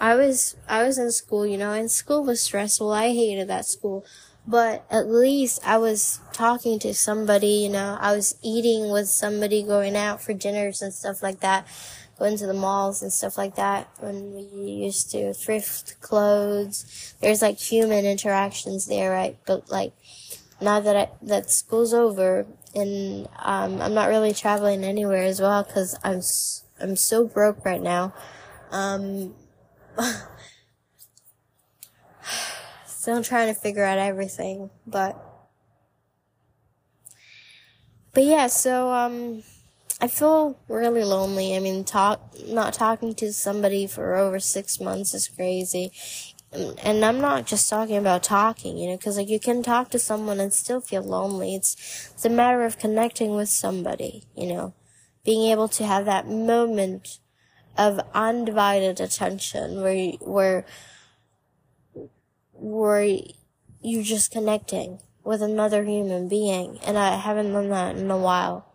I 0.00 0.14
was 0.14 0.56
I 0.68 0.84
was 0.84 0.98
in 0.98 1.12
school, 1.12 1.46
you 1.46 1.58
know, 1.58 1.72
and 1.72 1.90
school 1.90 2.24
was 2.24 2.40
stressful. 2.40 2.90
I 2.92 3.08
hated 3.08 3.48
that 3.48 3.66
school 3.66 4.04
but 4.46 4.84
at 4.90 5.08
least 5.08 5.60
I 5.64 5.78
was 5.78 6.20
talking 6.32 6.78
to 6.80 6.94
somebody, 6.94 7.46
you 7.46 7.68
know, 7.68 7.96
I 8.00 8.14
was 8.14 8.36
eating 8.42 8.90
with 8.90 9.08
somebody, 9.08 9.62
going 9.62 9.96
out 9.96 10.20
for 10.20 10.34
dinners 10.34 10.82
and 10.82 10.92
stuff 10.92 11.22
like 11.22 11.40
that, 11.40 11.66
going 12.18 12.36
to 12.38 12.46
the 12.46 12.54
malls 12.54 13.02
and 13.02 13.12
stuff 13.12 13.38
like 13.38 13.54
that 13.54 13.88
when 14.00 14.32
we 14.34 14.70
used 14.70 15.10
to 15.12 15.32
thrift 15.32 16.00
clothes. 16.00 17.14
There's 17.20 17.42
like 17.42 17.58
human 17.58 18.04
interactions 18.04 18.86
there, 18.86 19.12
right? 19.12 19.38
But 19.46 19.70
like, 19.70 19.92
now 20.60 20.80
that 20.80 20.96
I, 20.96 21.08
that 21.22 21.50
school's 21.50 21.94
over 21.94 22.46
and, 22.74 23.28
um, 23.38 23.80
I'm 23.80 23.94
not 23.94 24.08
really 24.08 24.32
traveling 24.32 24.82
anywhere 24.82 25.22
as 25.22 25.40
well 25.40 25.62
because 25.62 25.96
I'm, 26.02 26.20
I'm 26.80 26.96
so 26.96 27.26
broke 27.26 27.64
right 27.64 27.82
now. 27.82 28.12
Um, 28.72 29.34
Still 33.02 33.24
trying 33.24 33.52
to 33.52 33.60
figure 33.60 33.82
out 33.82 33.98
everything, 33.98 34.70
but 34.86 35.20
but 38.14 38.22
yeah, 38.22 38.46
so 38.46 38.92
um 38.92 39.42
I 40.00 40.06
feel 40.06 40.56
really 40.68 41.02
lonely. 41.02 41.56
I 41.56 41.58
mean, 41.58 41.82
talk 41.82 42.20
not 42.46 42.74
talking 42.74 43.12
to 43.16 43.32
somebody 43.32 43.88
for 43.88 44.14
over 44.14 44.38
6 44.38 44.78
months 44.78 45.14
is 45.14 45.26
crazy. 45.26 45.90
And, 46.52 47.04
I'm 47.04 47.20
not 47.20 47.44
just 47.44 47.68
talking 47.68 47.96
about 47.96 48.22
talking, 48.22 48.78
you 48.78 48.88
know, 48.88 48.98
cuz 48.98 49.16
like 49.16 49.28
you 49.28 49.40
can 49.40 49.64
talk 49.64 49.90
to 49.90 49.98
someone 49.98 50.38
and 50.38 50.54
still 50.54 50.80
feel 50.80 51.02
lonely. 51.02 51.56
It's 51.56 51.74
it's 52.14 52.24
a 52.24 52.30
matter 52.30 52.64
of 52.64 52.78
connecting 52.78 53.34
with 53.34 53.48
somebody, 53.48 54.28
you 54.36 54.46
know. 54.46 54.74
Being 55.24 55.50
able 55.50 55.66
to 55.70 55.84
have 55.84 56.04
that 56.04 56.28
moment 56.28 57.18
of 57.76 57.98
undivided 58.14 59.00
attention 59.00 59.82
where 59.82 60.12
where 60.20 60.64
where 62.52 63.04
you're 63.80 64.02
just 64.02 64.30
connecting 64.30 65.00
with 65.24 65.42
another 65.42 65.84
human 65.84 66.28
being. 66.28 66.78
And 66.84 66.98
I 66.98 67.16
haven't 67.16 67.52
done 67.52 67.68
that 67.70 67.96
in 67.96 68.10
a 68.10 68.18
while. 68.18 68.66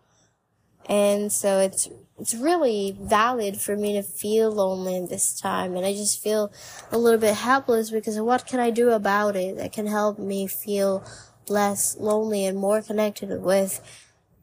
And 0.88 1.30
so 1.30 1.58
it's, 1.58 1.88
it's 2.18 2.34
really 2.34 2.96
valid 2.98 3.58
for 3.58 3.76
me 3.76 3.92
to 3.94 4.02
feel 4.02 4.50
lonely 4.50 5.06
this 5.06 5.38
time. 5.38 5.76
And 5.76 5.84
I 5.84 5.92
just 5.92 6.22
feel 6.22 6.50
a 6.90 6.98
little 6.98 7.20
bit 7.20 7.34
helpless 7.34 7.90
because 7.90 8.18
what 8.20 8.46
can 8.46 8.60
I 8.60 8.70
do 8.70 8.90
about 8.90 9.36
it 9.36 9.56
that 9.56 9.72
can 9.72 9.86
help 9.86 10.18
me 10.18 10.46
feel 10.46 11.04
less 11.50 11.96
lonely 11.98 12.44
and 12.46 12.58
more 12.58 12.82
connected 12.82 13.40
with 13.40 13.80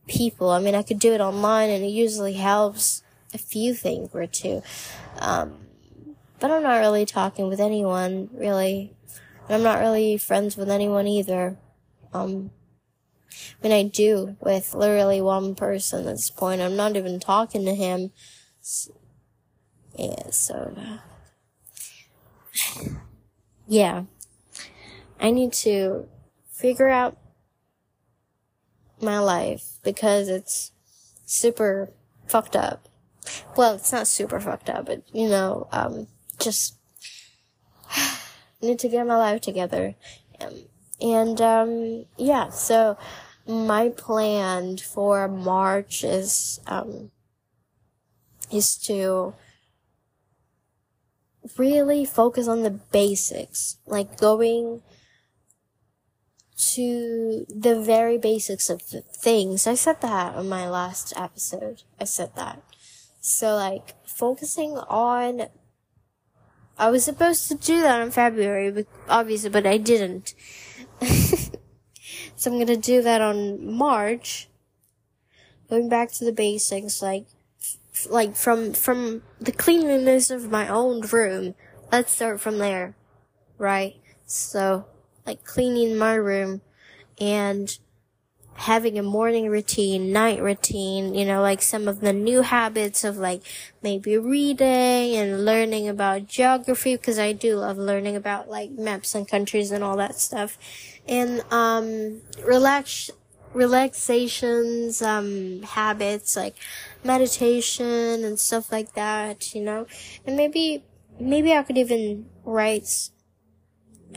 people. 0.07 0.49
I 0.49 0.59
mean, 0.59 0.75
I 0.75 0.83
could 0.83 0.99
do 0.99 1.13
it 1.13 1.21
online 1.21 1.69
and 1.69 1.83
it 1.83 1.89
usually 1.89 2.33
helps 2.33 3.03
a 3.33 3.37
few 3.37 3.73
things 3.73 4.09
or 4.13 4.27
two. 4.27 4.61
Um, 5.19 5.57
but 6.39 6.51
I'm 6.51 6.63
not 6.63 6.77
really 6.77 7.05
talking 7.05 7.47
with 7.47 7.59
anyone 7.59 8.29
really 8.33 8.94
and 9.47 9.55
I'm 9.55 9.63
not 9.63 9.79
really 9.79 10.17
friends 10.17 10.57
with 10.57 10.69
anyone 10.69 11.07
either. 11.07 11.57
Um, 12.13 12.51
I 13.63 13.67
mean, 13.67 13.71
I 13.71 13.83
do 13.83 14.37
with 14.39 14.73
literally 14.73 15.21
one 15.21 15.55
person 15.55 16.07
at 16.07 16.15
this 16.15 16.29
point. 16.29 16.61
I'm 16.61 16.75
not 16.75 16.95
even 16.95 17.19
talking 17.19 17.65
to 17.65 17.75
him. 17.75 18.11
Yeah, 19.97 20.29
so, 20.29 20.75
yeah. 23.67 24.03
I 25.19 25.31
need 25.31 25.53
to 25.53 26.07
figure 26.51 26.89
out 26.89 27.17
my 29.01 29.19
life 29.19 29.79
because 29.83 30.27
it's 30.29 30.71
super 31.25 31.91
fucked 32.27 32.55
up. 32.55 32.87
Well, 33.55 33.75
it's 33.75 33.91
not 33.91 34.07
super 34.07 34.39
fucked 34.39 34.69
up, 34.69 34.85
but 34.85 35.03
you 35.13 35.27
know, 35.27 35.67
um, 35.71 36.07
just 36.39 36.75
need 38.65 38.79
to 38.79 38.89
get 38.89 39.07
my 39.07 39.17
life 39.17 39.41
together. 39.41 39.95
Um, 40.39 40.53
and, 41.01 41.41
um, 41.41 42.05
yeah, 42.17 42.49
so 42.49 42.97
my 43.47 43.89
plan 43.89 44.77
for 44.77 45.27
March 45.27 46.03
is, 46.03 46.59
um, 46.67 47.11
is 48.51 48.77
to 48.77 49.33
really 51.57 52.05
focus 52.05 52.47
on 52.47 52.63
the 52.63 52.71
basics, 52.71 53.77
like 53.85 54.17
going 54.17 54.81
to 56.57 57.45
the 57.49 57.79
very 57.79 58.17
basics 58.17 58.69
of 58.69 58.81
things. 58.81 59.67
I 59.67 59.75
said 59.75 60.01
that 60.01 60.35
on 60.35 60.47
my 60.49 60.69
last 60.69 61.13
episode. 61.15 61.83
I 61.99 62.05
said 62.05 62.35
that. 62.35 62.63
So 63.19 63.55
like 63.55 63.93
focusing 64.07 64.77
on 64.77 65.47
I 66.77 66.89
was 66.89 67.03
supposed 67.03 67.47
to 67.47 67.55
do 67.55 67.81
that 67.81 68.01
in 68.01 68.11
February, 68.11 68.71
but 68.71 68.87
obviously, 69.07 69.49
but 69.49 69.65
I 69.65 69.77
didn't. 69.77 70.33
so 71.01 72.51
I'm 72.51 72.59
gonna 72.59 72.77
do 72.77 73.01
that 73.01 73.21
on 73.21 73.73
March. 73.73 74.49
Going 75.69 75.89
back 75.89 76.11
to 76.13 76.25
the 76.25 76.31
basics, 76.31 77.01
like, 77.01 77.25
like 78.09 78.35
from, 78.35 78.73
from 78.73 79.23
the 79.39 79.51
cleanliness 79.51 80.29
of 80.29 80.51
my 80.51 80.67
own 80.67 81.01
room. 81.01 81.55
Let's 81.91 82.13
start 82.13 82.41
from 82.41 82.59
there. 82.59 82.95
Right? 83.57 83.95
So, 84.25 84.85
like 85.25 85.43
cleaning 85.43 85.97
my 85.97 86.15
room 86.15 86.61
and 87.19 87.77
having 88.55 88.97
a 88.97 89.03
morning 89.03 89.49
routine, 89.49 90.13
night 90.13 90.41
routine, 90.41 91.13
you 91.13 91.25
know, 91.25 91.41
like 91.41 91.61
some 91.61 91.87
of 91.87 91.99
the 91.99 92.13
new 92.13 92.41
habits 92.41 93.03
of 93.03 93.17
like 93.17 93.41
maybe 93.83 94.17
reading 94.17 95.15
and 95.15 95.43
learning 95.45 95.87
about 95.89 96.27
geography 96.27 96.95
because 96.95 97.19
I 97.19 97.33
do 97.33 97.57
love 97.57 97.77
learning 97.77 98.15
about 98.15 98.49
like 98.49 98.71
maps 98.71 99.13
and 99.13 99.27
countries 99.27 99.71
and 99.71 99.83
all 99.83 99.97
that 99.97 100.15
stuff. 100.15 100.57
And 101.07 101.41
um 101.51 102.21
relax 102.45 103.11
relaxations 103.53 105.01
um 105.01 105.61
habits 105.63 106.35
like 106.35 106.55
meditation 107.03 108.23
and 108.23 108.39
stuff 108.39 108.71
like 108.71 108.93
that, 108.93 109.53
you 109.53 109.61
know. 109.61 109.85
And 110.25 110.35
maybe 110.37 110.83
maybe 111.19 111.53
I 111.53 111.63
could 111.63 111.77
even 111.77 112.25
write 112.43 113.09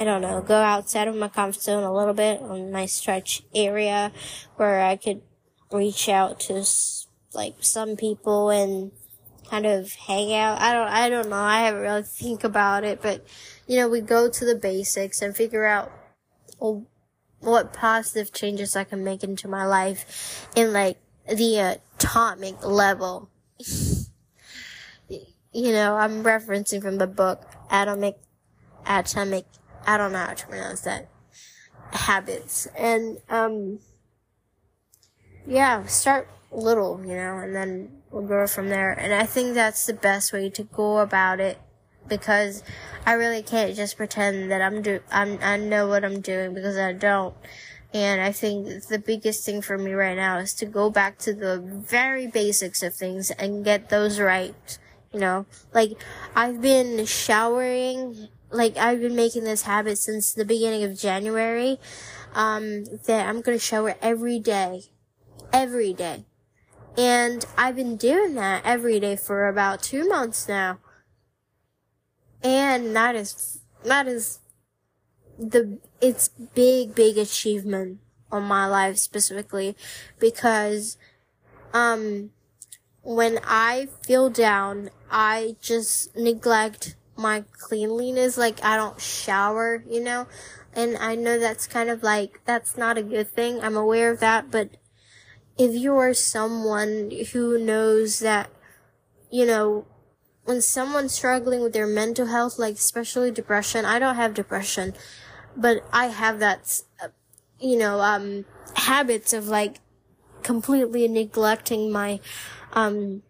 I 0.01 0.05
don't 0.05 0.23
know, 0.23 0.41
go 0.41 0.57
outside 0.57 1.09
of 1.09 1.17
my 1.17 1.29
comfort 1.29 1.61
zone 1.61 1.83
a 1.83 1.93
little 1.93 2.15
bit 2.15 2.41
on 2.41 2.71
my 2.71 2.87
stretch 2.87 3.43
area 3.53 4.13
where 4.57 4.81
I 4.81 4.97
could 4.97 5.23
reach 5.73 6.09
out 6.09 6.39
to 6.41 6.65
like 7.35 7.57
some 7.61 7.97
people 7.97 8.51
and 8.51 8.93
kind 9.51 9.67
of 9.67 9.93
hang 9.93 10.33
out. 10.35 10.61
I 10.61 10.73
don't, 10.73 10.89
I 10.89 11.09
don't 11.09 11.29
know. 11.29 11.37
I 11.37 11.63
haven't 11.63 11.81
really 11.81 12.03
think 12.03 12.45
about 12.45 12.85
it, 12.85 13.03
but 13.03 13.27
you 13.67 13.77
know, 13.77 13.89
we 13.89 14.01
go 14.01 14.31
to 14.31 14.45
the 14.45 14.55
basics 14.55 15.21
and 15.21 15.35
figure 15.35 15.67
out 15.67 15.91
well, 16.61 16.87
what 17.41 17.73
positive 17.73 18.33
changes 18.33 18.77
I 18.77 18.85
can 18.85 19.03
make 19.03 19.25
into 19.25 19.49
my 19.49 19.67
life 19.67 20.49
in 20.55 20.73
like 20.73 20.99
the 21.27 21.81
atomic 21.97 22.65
level. 22.65 23.31
you 25.09 25.73
know, 25.73 25.97
I'm 25.97 26.23
referencing 26.23 26.83
from 26.83 26.99
the 26.99 27.07
book 27.07 27.43
Atomic, 27.71 28.19
Atomic 28.87 29.47
I 29.87 29.97
don't 29.97 30.13
know 30.13 30.19
how 30.19 30.35
to 30.35 30.47
pronounce 30.47 30.83
that. 30.83 31.09
Habits. 31.93 32.67
And, 32.77 33.19
um, 33.29 33.81
yeah, 35.47 35.87
start 35.87 36.29
little, 36.51 37.01
you 37.05 37.15
know, 37.15 37.39
and 37.39 37.55
then 37.55 37.91
we'll 38.11 38.27
grow 38.27 38.47
from 38.47 38.69
there. 38.69 38.93
And 38.93 39.13
I 39.15 39.25
think 39.25 39.55
that's 39.55 39.87
the 39.87 39.95
best 39.95 40.33
way 40.33 40.51
to 40.51 40.63
go 40.63 40.99
about 40.99 41.41
it 41.41 41.59
because 42.09 42.63
I 43.07 43.13
really 43.13 43.43
can't 43.43 43.75
just 43.75 43.97
pretend 43.97 44.51
that 44.51 44.63
I'm 44.63 44.83
do, 44.83 45.01
I'm, 45.11 45.39
I 45.43 45.57
know 45.57 45.87
what 45.89 46.05
I'm 46.05 46.21
doing 46.21 46.55
because 46.55 46.77
I 46.77 46.93
don't. 46.93 47.35
And 47.93 48.21
I 48.21 48.33
think 48.33 48.87
the 48.89 48.99
biggest 48.99 49.47
thing 49.47 49.63
for 49.63 49.79
me 49.79 49.93
right 49.93 50.17
now 50.17 50.39
is 50.39 50.53
to 50.55 50.67
go 50.67 50.91
back 50.91 51.19
to 51.21 51.33
the 51.33 51.59
very 51.59 52.27
basics 52.27 52.83
of 52.83 52.95
things 52.95 53.31
and 53.31 53.65
get 53.65 53.89
those 53.89 54.21
right. 54.21 54.79
You 55.13 55.21
know, 55.21 55.47
like 55.73 55.93
I've 56.37 56.61
been 56.61 57.07
showering 57.07 58.29
like 58.51 58.77
I've 58.77 59.01
been 59.01 59.17
making 59.17 59.45
this 59.45 59.63
habit 59.63 59.99
since 59.99 60.33
the 60.33 60.45
beginning 60.45 60.85
of 60.85 60.99
January, 60.99 61.79
um, 62.35 62.85
that 63.07 63.29
I'm 63.29 63.41
gonna 63.41 63.59
shower 63.59 63.97
every 64.01 64.39
day. 64.39 64.85
Every 65.53 65.93
day. 65.93 66.25
And 66.97 67.45
I've 67.57 67.77
been 67.77 67.97
doing 67.97 68.35
that 68.35 68.63
every 68.65 68.99
day 68.99 69.17
for 69.17 69.47
about 69.47 69.83
two 69.83 70.09
months 70.09 70.49
now. 70.49 70.79
And 72.43 72.95
that 72.97 73.15
is, 73.15 73.61
that 73.85 74.09
is 74.09 74.41
the, 75.39 75.79
it's 76.01 76.29
big, 76.29 76.95
big 76.95 77.19
achievement 77.19 78.01
on 78.31 78.43
my 78.43 78.67
life 78.67 78.99
specifically 78.99 79.77
because, 80.19 80.97
um, 81.73 82.31
when 83.03 83.39
I 83.45 83.89
feel 84.03 84.29
down, 84.29 84.91
I 85.11 85.57
just 85.61 86.15
neglect 86.17 86.97
my 87.19 87.45
cleanliness. 87.53 88.39
Like 88.39 88.65
I 88.65 88.77
don't 88.77 89.01
shower, 89.01 89.83
you 89.89 90.03
know, 90.03 90.27
and 90.73 90.97
I 90.97 91.15
know 91.15 91.39
that's 91.39 91.67
kind 91.67 91.91
of 91.91 92.03
like, 92.03 92.41
that's 92.45 92.77
not 92.77 92.97
a 92.97 93.03
good 93.03 93.29
thing. 93.29 93.61
I'm 93.61 93.77
aware 93.77 94.11
of 94.11 94.21
that, 94.21 94.51
but 94.51 94.77
if 95.59 95.75
you 95.75 95.97
are 95.97 96.15
someone 96.15 97.11
who 97.33 97.59
knows 97.59 98.21
that, 98.21 98.51
you 99.31 99.45
know, 99.45 99.87
when 100.45 100.63
someone's 100.63 101.13
struggling 101.13 101.61
with 101.61 101.73
their 101.73 101.87
mental 101.87 102.27
health, 102.27 102.59
like 102.59 102.75
especially 102.75 103.31
depression, 103.31 103.85
I 103.85 103.99
don't 103.99 104.15
have 104.15 104.33
depression, 104.33 104.95
but 105.57 105.85
I 105.93 106.07
have 106.07 106.39
that, 106.39 106.81
you 107.61 107.77
know, 107.77 108.01
um, 108.01 108.45
habits 108.75 109.33
of 109.33 109.49
like 109.49 109.81
completely 110.43 111.09
neglecting 111.09 111.91
my, 111.91 112.21
um, 112.73 113.23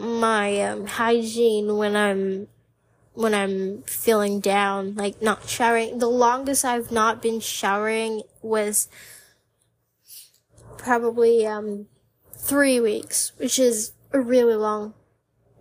my 0.00 0.60
um, 0.62 0.86
hygiene 0.86 1.76
when 1.76 1.96
I'm 1.96 2.48
when 3.12 3.34
I'm 3.34 3.82
feeling 3.82 4.40
down, 4.40 4.94
like 4.94 5.20
not 5.20 5.48
showering. 5.48 5.98
The 5.98 6.06
longest 6.08 6.64
I've 6.64 6.90
not 6.90 7.20
been 7.20 7.40
showering 7.40 8.22
was 8.40 8.88
probably 10.78 11.46
um 11.46 11.86
three 12.34 12.80
weeks, 12.80 13.32
which 13.36 13.58
is 13.58 13.92
a 14.12 14.20
really 14.20 14.54
long 14.54 14.94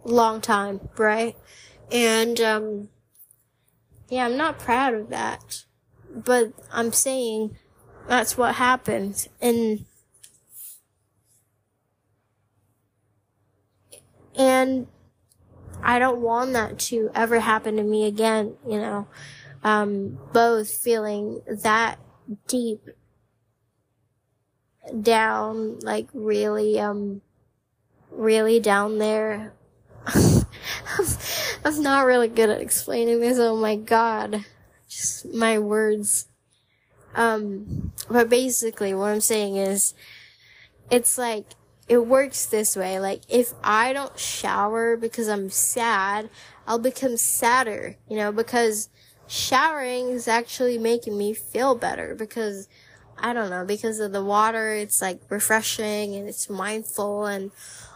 long 0.04 0.41
time, 0.41 0.89
right? 0.97 1.36
And 1.91 2.39
um 2.39 2.89
yeah, 4.10 4.25
I'm 4.25 4.38
not 4.38 4.60
proud 4.60 4.93
of 4.93 5.10
that. 5.10 5.65
But 6.12 6.54
I'm 6.71 6.91
saying 6.93 7.58
that's 8.08 8.38
what 8.38 8.56
happened 8.56 9.28
and 9.41 9.86
And 14.38 14.88
I 15.82 16.00
don't 16.00 16.22
want 16.22 16.54
that 16.54 16.80
to 16.80 17.10
ever 17.15 17.39
happen 17.39 17.78
to 17.78 17.84
me 17.84 18.06
again, 18.06 18.56
you 18.68 18.80
know. 18.80 19.08
Um, 19.63 20.18
both 20.32 20.72
feeling 20.72 21.42
that 21.48 22.00
deep 22.48 22.82
down, 25.02 25.80
like 25.80 26.08
really, 26.13 26.80
um, 26.80 27.21
really 28.12 28.60
down 28.60 28.98
there. 28.98 29.54
I'm 31.65 31.82
not 31.84 32.06
really 32.06 32.30
good 32.30 32.50
at 32.50 32.62
explaining 32.62 33.19
this. 33.19 33.38
Oh 33.38 33.56
my 33.56 33.75
god. 33.75 34.46
Just 34.88 35.25
my 35.34 35.60
words. 35.60 36.27
Um, 37.15 37.92
but 38.10 38.30
basically 38.30 38.94
what 38.94 39.12
I'm 39.12 39.21
saying 39.21 39.58
is, 39.58 39.94
it's 40.90 41.17
like, 41.17 41.46
it 41.90 42.06
works 42.06 42.46
this 42.46 42.75
way. 42.75 43.00
Like, 43.00 43.23
if 43.27 43.52
I 43.63 43.92
don't 43.92 44.17
shower 44.17 44.96
because 44.96 45.27
I'm 45.27 45.50
sad, 45.50 46.29
I'll 46.67 46.79
become 46.79 47.17
sadder, 47.17 47.98
you 48.08 48.15
know, 48.15 48.31
because 48.31 48.90
showering 49.27 50.10
is 50.10 50.27
actually 50.27 50.77
making 50.77 51.17
me 51.17 51.33
feel 51.33 51.75
better 51.75 52.15
because 52.15 52.67
I 53.17 53.33
don't 53.33 53.50
know, 53.50 53.65
because 53.65 54.00
of 54.00 54.13
the 54.13 54.23
water, 54.23 54.73
it's 54.73 55.02
like 55.02 55.19
refreshing 55.29 56.15
and 56.15 56.29
it's 56.29 56.50
mindful 56.50 57.25
and 57.25 57.52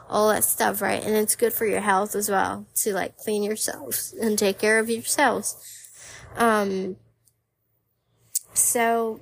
all 0.09 0.29
that 0.29 0.43
stuff, 0.43 0.81
right? 0.81 1.01
And 1.01 1.15
it's 1.15 1.35
good 1.35 1.53
for 1.53 1.65
your 1.65 1.81
health 1.81 2.15
as 2.15 2.29
well 2.29 2.65
to 2.75 2.93
like 2.93 3.17
clean 3.17 3.43
yourselves 3.43 4.13
and 4.19 4.37
take 4.37 4.59
care 4.59 4.79
of 4.79 4.89
yourselves. 4.89 5.55
Um, 6.35 6.97
so 8.53 9.21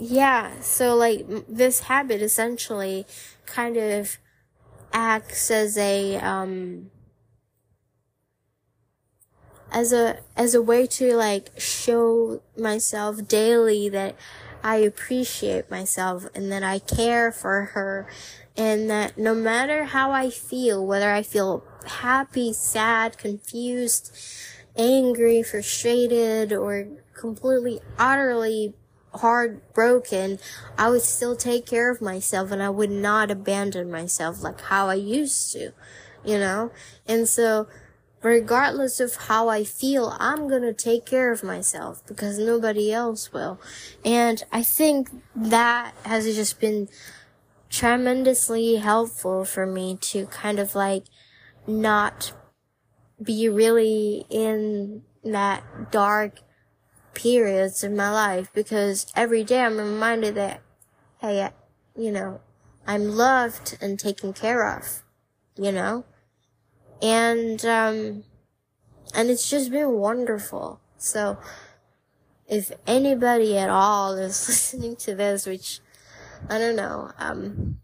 yeah, 0.00 0.60
so 0.60 0.96
like 0.96 1.26
this 1.46 1.80
habit 1.80 2.22
essentially 2.22 3.06
kind 3.44 3.76
of 3.76 4.16
acts 4.94 5.50
as 5.50 5.76
a 5.76 6.16
um 6.16 6.90
as 9.70 9.92
a 9.92 10.18
as 10.36 10.54
a 10.54 10.62
way 10.62 10.86
to 10.86 11.14
like 11.14 11.50
show 11.58 12.40
myself 12.56 13.28
daily 13.28 13.90
that 13.90 14.16
I 14.64 14.76
appreciate 14.76 15.70
myself 15.70 16.26
and 16.34 16.50
that 16.50 16.62
I 16.62 16.78
care 16.78 17.30
for 17.30 17.66
her 17.74 18.08
and 18.56 18.88
that 18.88 19.18
no 19.18 19.34
matter 19.34 19.84
how 19.84 20.12
I 20.12 20.30
feel, 20.30 20.84
whether 20.86 21.12
I 21.12 21.22
feel 21.22 21.62
happy, 21.86 22.54
sad, 22.54 23.18
confused, 23.18 24.16
angry, 24.76 25.42
frustrated, 25.42 26.54
or 26.54 26.88
completely 27.14 27.80
utterly 27.98 28.74
heartbroken, 29.14 30.38
I 30.78 30.90
would 30.90 31.02
still 31.02 31.36
take 31.36 31.66
care 31.66 31.90
of 31.90 32.00
myself 32.00 32.50
and 32.50 32.62
I 32.62 32.70
would 32.70 32.90
not 32.90 33.30
abandon 33.30 33.90
myself 33.90 34.42
like 34.42 34.60
how 34.60 34.88
I 34.88 34.94
used 34.94 35.52
to, 35.52 35.72
you 36.24 36.38
know? 36.38 36.70
And 37.06 37.28
so 37.28 37.66
regardless 38.22 39.00
of 39.00 39.16
how 39.16 39.48
I 39.48 39.64
feel, 39.64 40.16
I'm 40.18 40.48
gonna 40.48 40.72
take 40.72 41.06
care 41.06 41.32
of 41.32 41.42
myself 41.42 42.06
because 42.06 42.38
nobody 42.38 42.92
else 42.92 43.32
will. 43.32 43.60
And 44.04 44.42
I 44.52 44.62
think 44.62 45.10
that 45.34 45.94
has 46.04 46.24
just 46.34 46.60
been 46.60 46.88
tremendously 47.68 48.76
helpful 48.76 49.44
for 49.44 49.64
me 49.64 49.96
to 50.00 50.26
kind 50.26 50.58
of 50.58 50.74
like 50.74 51.04
not 51.66 52.32
be 53.22 53.48
really 53.48 54.24
in 54.28 55.02
that 55.22 55.90
dark 55.90 56.40
periods 57.14 57.82
in 57.82 57.96
my 57.96 58.10
life 58.10 58.48
because 58.54 59.06
every 59.16 59.44
day 59.44 59.62
I'm 59.62 59.78
reminded 59.78 60.34
that, 60.36 60.60
hey, 61.20 61.50
you 61.96 62.10
know, 62.10 62.40
I'm 62.86 63.08
loved 63.08 63.76
and 63.80 63.98
taken 63.98 64.32
care 64.32 64.76
of, 64.76 65.02
you 65.56 65.72
know? 65.72 66.04
And, 67.02 67.64
um, 67.64 68.24
and 69.14 69.30
it's 69.30 69.48
just 69.48 69.70
been 69.70 69.92
wonderful. 69.92 70.80
So, 70.96 71.38
if 72.48 72.72
anybody 72.86 73.56
at 73.56 73.70
all 73.70 74.14
is 74.14 74.48
listening 74.48 74.96
to 74.96 75.14
this, 75.14 75.46
which 75.46 75.80
I 76.48 76.58
don't 76.58 76.76
know, 76.76 77.12
um, 77.18 77.80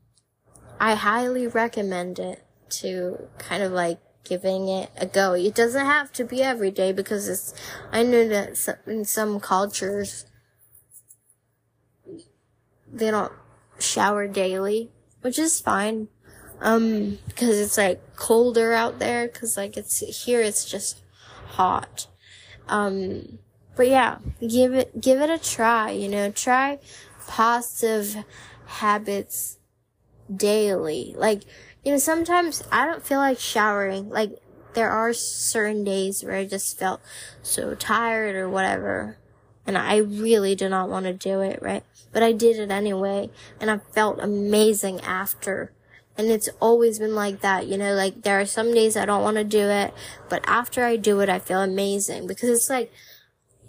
I 0.81 0.95
highly 0.95 1.47
recommend 1.47 2.19
it 2.19 2.45
to 2.69 3.29
kind 3.39 3.63
of 3.63 3.73
like 3.73 3.99
giving 4.29 4.69
it 4.69 4.91
a 4.97 5.07
go. 5.07 5.35
It 5.35 5.55
doesn't 5.55 5.87
have 5.87 6.13
to 6.15 6.25
be 6.25 6.43
every 6.43 6.71
day 6.71 6.93
because 6.93 7.29
it's, 7.29 7.55
I 7.93 8.03
know 8.03 8.29
that 8.29 8.79
in 8.87 9.05
some 9.05 9.41
cultures, 9.41 10.27
they 12.93 13.11
don't 13.11 13.33
shower 13.79 14.27
daily, 14.27 14.91
which 15.21 15.39
is 15.39 15.61
fine. 15.61 16.09
Um, 16.61 17.19
cause 17.37 17.59
it's 17.59 17.77
like 17.77 18.17
colder 18.17 18.73
out 18.73 18.99
there, 18.99 19.29
cause 19.29 19.57
like 19.57 19.77
it's, 19.77 20.25
here 20.25 20.41
it's 20.41 20.65
just 20.65 21.03
hot. 21.49 22.07
Um, 22.69 23.39
but 23.77 23.89
yeah, 23.89 24.19
give 24.41 24.73
it, 24.75 25.01
give 25.01 25.21
it 25.21 25.31
a 25.31 25.39
try, 25.39 25.91
you 25.91 26.09
know, 26.09 26.31
try 26.31 26.79
positive 27.27 28.25
habits 28.67 29.59
daily. 30.35 31.15
Like, 31.17 31.43
you 31.87 31.93
know, 31.93 31.99
sometimes 31.99 32.65
I 32.73 32.85
don't 32.85 33.07
feel 33.07 33.19
like 33.19 33.39
showering. 33.39 34.11
Like, 34.11 34.43
there 34.75 34.91
are 34.91 35.13
certain 35.13 35.85
days 35.85 36.25
where 36.25 36.35
I 36.35 36.45
just 36.45 36.77
felt 36.77 37.01
so 37.43 37.77
tired 37.77 38.35
or 38.35 38.51
whatever. 38.51 39.19
And 39.65 39.79
I 39.79 39.99
really 39.99 40.57
do 40.57 40.69
not 40.69 40.89
want 40.89 41.07
to 41.07 41.13
do 41.13 41.43
it, 41.43 41.63
right? 41.63 41.85
But 42.13 42.25
I 42.25 42.33
did 42.33 42.59
it 42.59 42.73
anyway. 42.73 43.31
And 43.61 43.71
I 43.71 43.79
felt 43.93 44.19
amazing 44.19 45.01
after. 45.03 45.71
And 46.19 46.27
it's 46.27 46.49
always 46.59 46.99
been 46.99 47.15
like 47.15 47.41
that, 47.43 47.69
you 47.69 47.79
know, 47.79 47.95
like 47.95 48.23
there 48.23 48.41
are 48.41 48.47
some 48.47 48.75
days 48.75 48.97
I 48.97 49.07
don't 49.07 49.23
want 49.23 49.37
to 49.37 49.45
do 49.45 49.69
it, 49.69 49.95
but 50.29 50.43
after 50.45 50.83
I 50.83 50.97
do 50.97 51.21
it, 51.21 51.29
I 51.29 51.39
feel 51.39 51.61
amazing 51.61 52.27
because 52.27 52.49
it's 52.49 52.69
like, 52.69 52.93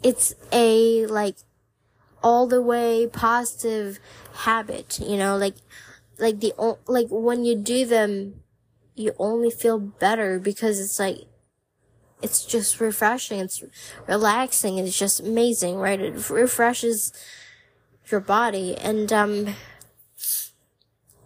it's 0.01 0.33
a, 0.51 1.05
like, 1.05 1.35
all 2.23 2.47
the 2.47 2.63
way 2.63 3.05
positive 3.05 3.99
habit, 4.37 4.99
you 4.99 5.17
know, 5.17 5.37
like, 5.37 5.53
like 6.19 6.39
the, 6.39 6.53
like 6.87 7.07
when 7.09 7.45
you 7.45 7.55
do 7.55 7.85
them, 7.85 8.41
you 8.95 9.13
only 9.19 9.51
feel 9.51 9.79
better 9.79 10.39
because 10.39 10.79
it's 10.79 10.99
like, 10.99 11.19
it's 12.21 12.45
just 12.45 12.79
refreshing. 12.79 13.39
It's 13.39 13.63
relaxing. 14.07 14.79
It's 14.79 14.97
just 14.97 15.19
amazing, 15.19 15.75
right? 15.75 15.99
It 15.99 16.29
refreshes 16.29 17.13
your 18.09 18.19
body 18.19 18.75
and, 18.75 19.13
um, 19.13 19.55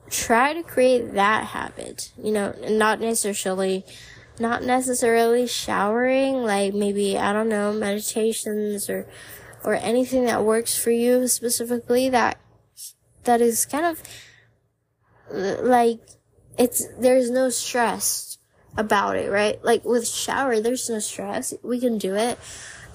try 0.09 0.53
to 0.53 0.61
create 0.61 1.13
that 1.13 1.45
habit, 1.47 2.11
you 2.21 2.33
know, 2.33 2.53
not 2.69 2.99
necessarily, 2.99 3.85
not 4.39 4.61
necessarily 4.63 5.47
showering, 5.47 6.43
like 6.43 6.73
maybe, 6.73 7.17
I 7.17 7.31
don't 7.31 7.47
know, 7.47 7.71
meditations 7.71 8.89
or, 8.89 9.07
or 9.63 9.75
anything 9.75 10.25
that 10.25 10.43
works 10.43 10.77
for 10.77 10.91
you 10.91 11.29
specifically 11.29 12.09
that, 12.09 12.37
that 13.23 13.39
is 13.39 13.65
kind 13.65 13.85
of, 13.85 14.03
like, 15.31 15.99
it's, 16.57 16.87
there's 16.99 17.29
no 17.29 17.49
stress 17.49 18.37
about 18.77 19.17
it, 19.17 19.31
right? 19.31 19.63
Like 19.63 19.83
with 19.85 20.07
shower, 20.07 20.59
there's 20.59 20.89
no 20.89 20.99
stress. 20.99 21.53
We 21.63 21.79
can 21.79 21.97
do 21.97 22.15
it. 22.15 22.37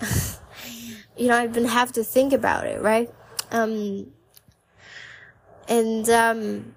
you 1.17 1.29
know, 1.29 1.37
I 1.37 1.45
even 1.45 1.65
have 1.67 1.93
to 1.93 2.05
think 2.05 2.33
about 2.33 2.67
it, 2.67 2.81
right? 2.81 3.13
Um, 3.51 4.13
and, 5.69 6.09
um, 6.09 6.75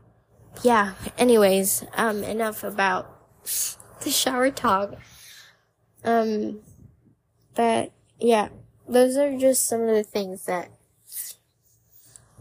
yeah, 0.64 0.94
anyways, 1.18 1.84
um, 1.96 2.24
enough 2.24 2.64
about 2.64 3.16
the 4.02 4.10
shower 4.10 4.52
talk. 4.52 4.96
Um, 6.04 6.60
but 7.56 7.92
yeah, 8.20 8.50
those 8.88 9.18
are 9.18 9.38
just 9.38 9.68
some 9.68 9.82
of 9.82 9.96
the 9.96 10.04
things 10.04 10.46
that 10.46 10.72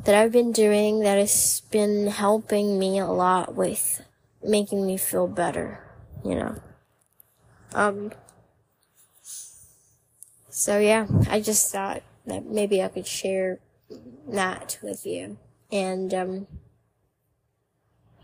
that 0.05 0.15
I've 0.15 0.33
been 0.33 0.53
doing 0.53 1.01
that 1.01 1.19
has 1.19 1.63
been 1.71 2.07
helping 2.07 2.79
me 2.79 2.99
a 2.99 3.07
lot 3.07 3.55
with 3.55 4.03
making 4.43 4.87
me 4.87 4.97
feel 4.97 5.27
better, 5.27 5.81
you 6.25 6.35
know. 6.35 6.63
Um, 7.75 8.13
so 10.49 10.79
yeah, 10.79 11.07
I 11.29 11.41
just 11.41 11.71
thought 11.71 12.03
that 12.27 12.47
maybe 12.47 12.83
I 12.83 12.89
could 12.89 13.07
share 13.07 13.59
that 14.29 14.79
with 14.83 15.07
you. 15.07 15.39
And, 15.71 16.15
um, 16.15 16.47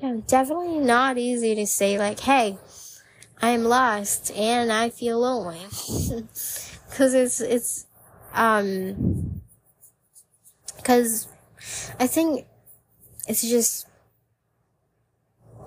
yeah, 0.01 0.17
definitely 0.27 0.79
not 0.79 1.19
easy 1.19 1.55
to 1.55 1.67
say 1.67 1.99
like, 1.99 2.21
hey, 2.21 2.59
I'm 3.41 3.65
lost 3.65 4.31
and 4.33 4.73
I 4.73 4.91
feel 4.91 5.21
lonely. 5.21 5.59
Cause 6.97 7.13
it's, 7.13 7.41
it's, 7.41 7.87
um, 8.33 9.43
cause 10.85 11.29
I 11.99 12.07
think 12.07 12.47
it's 13.29 13.43
just, 13.43 13.87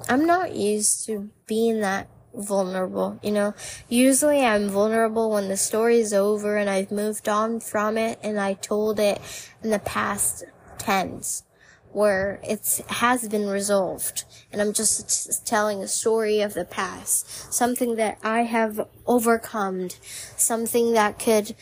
I'm 0.09 0.25
not 0.25 0.55
used 0.55 1.05
to 1.05 1.29
being 1.47 1.81
that 1.81 2.09
vulnerable, 2.33 3.19
you 3.23 3.31
know. 3.31 3.53
Usually 3.89 4.45
I'm 4.45 4.69
vulnerable 4.69 5.31
when 5.31 5.47
the 5.47 5.57
story 5.57 5.99
is 5.99 6.13
over 6.13 6.57
and 6.57 6.69
I've 6.69 6.91
moved 6.91 7.27
on 7.27 7.59
from 7.59 7.97
it 7.97 8.19
and 8.23 8.39
I 8.39 8.53
told 8.53 8.99
it 8.99 9.19
in 9.63 9.71
the 9.71 9.79
past 9.79 10.43
tense 10.77 11.43
where 11.91 12.39
it 12.43 12.81
has 12.89 13.27
been 13.27 13.47
resolved 13.47 14.25
and 14.51 14.61
I'm 14.61 14.73
just 14.73 15.45
telling 15.47 15.81
a 15.81 15.87
story 15.87 16.41
of 16.41 16.53
the 16.53 16.65
past, 16.65 17.51
something 17.51 17.95
that 17.95 18.19
I 18.23 18.41
have 18.41 18.87
overcome, 19.07 19.89
something 20.35 20.93
that 20.93 21.17
could 21.17 21.55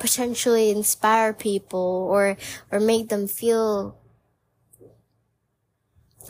potentially 0.00 0.70
inspire 0.70 1.32
people 1.32 2.08
or, 2.10 2.36
or 2.72 2.80
make 2.80 3.08
them 3.08 3.28
feel 3.28 3.96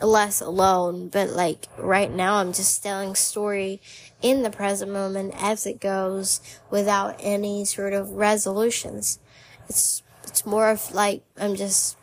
less 0.01 0.41
alone. 0.41 1.07
But 1.09 1.29
like 1.29 1.67
right 1.77 2.11
now, 2.11 2.35
I'm 2.35 2.53
just 2.53 2.83
telling 2.83 3.15
story 3.15 3.81
in 4.21 4.43
the 4.43 4.49
present 4.51 4.91
moment 4.91 5.33
as 5.37 5.65
it 5.65 5.79
goes 5.79 6.41
without 6.69 7.15
any 7.19 7.65
sort 7.65 7.93
of 7.93 8.11
resolutions. 8.11 9.19
It's, 9.67 10.03
it's 10.23 10.45
more 10.45 10.69
of 10.69 10.93
like 10.93 11.23
I'm 11.37 11.55
just 11.55 11.97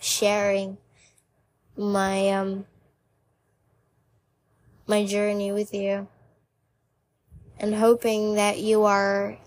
sharing 0.00 0.78
my 1.76 2.30
um 2.30 2.66
my 4.86 5.04
journey 5.04 5.52
with 5.52 5.74
you 5.74 6.08
and 7.60 7.74
hoping 7.74 8.34
that 8.34 8.58
you 8.58 8.84
are 8.84 9.38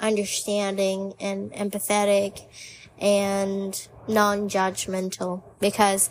understanding 0.00 1.14
and 1.20 1.52
empathetic 1.52 2.46
and 2.98 3.88
non-judgmental 4.08 5.42
because 5.60 6.10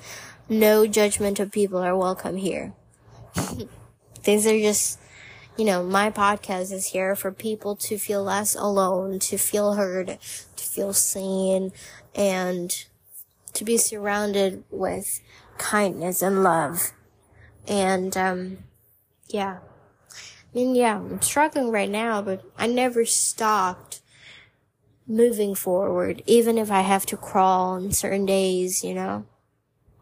no 0.50 0.86
judgmental 0.86 1.52
people 1.52 1.80
are 1.80 1.98
welcome 1.98 2.38
here. 2.38 2.74
These 4.24 4.48
are 4.48 4.60
just, 4.60 5.00
you 5.58 5.66
know, 5.66 5.84
my 5.84 6.10
podcast 6.10 6.72
is 6.72 6.88
here 6.88 7.16
for 7.16 7.32
people 7.32 7.76
to 7.78 7.98
feel 7.98 8.24
less 8.24 8.56
alone, 8.56 9.20
to 9.20 9.38
feel 9.38 9.74
heard, 9.74 10.18
to 10.56 10.64
feel 10.64 10.94
seen, 10.94 11.72
and 12.14 12.86
to 13.54 13.64
be 13.64 13.78
surrounded 13.78 14.64
with 14.70 15.22
kindness 15.58 16.22
and 16.22 16.44
love. 16.44 16.92
And, 17.68 18.16
um, 18.18 18.58
yeah. 19.28 19.60
Mean, 20.56 20.74
yeah, 20.74 20.96
I'm 20.96 21.22
struggling 21.22 21.70
right 21.70 21.90
now, 21.90 22.22
but 22.22 22.42
I 22.58 22.68
never 22.68 23.04
stopped 23.04 24.00
moving 25.06 25.54
forward, 25.54 26.24
even 26.26 26.58
if 26.58 26.72
I 26.72 26.80
have 26.80 27.06
to 27.08 27.18
crawl 27.18 27.72
on 27.72 27.92
certain 27.92 28.26
days, 28.26 28.82
you 28.82 28.94
know. 28.94 29.26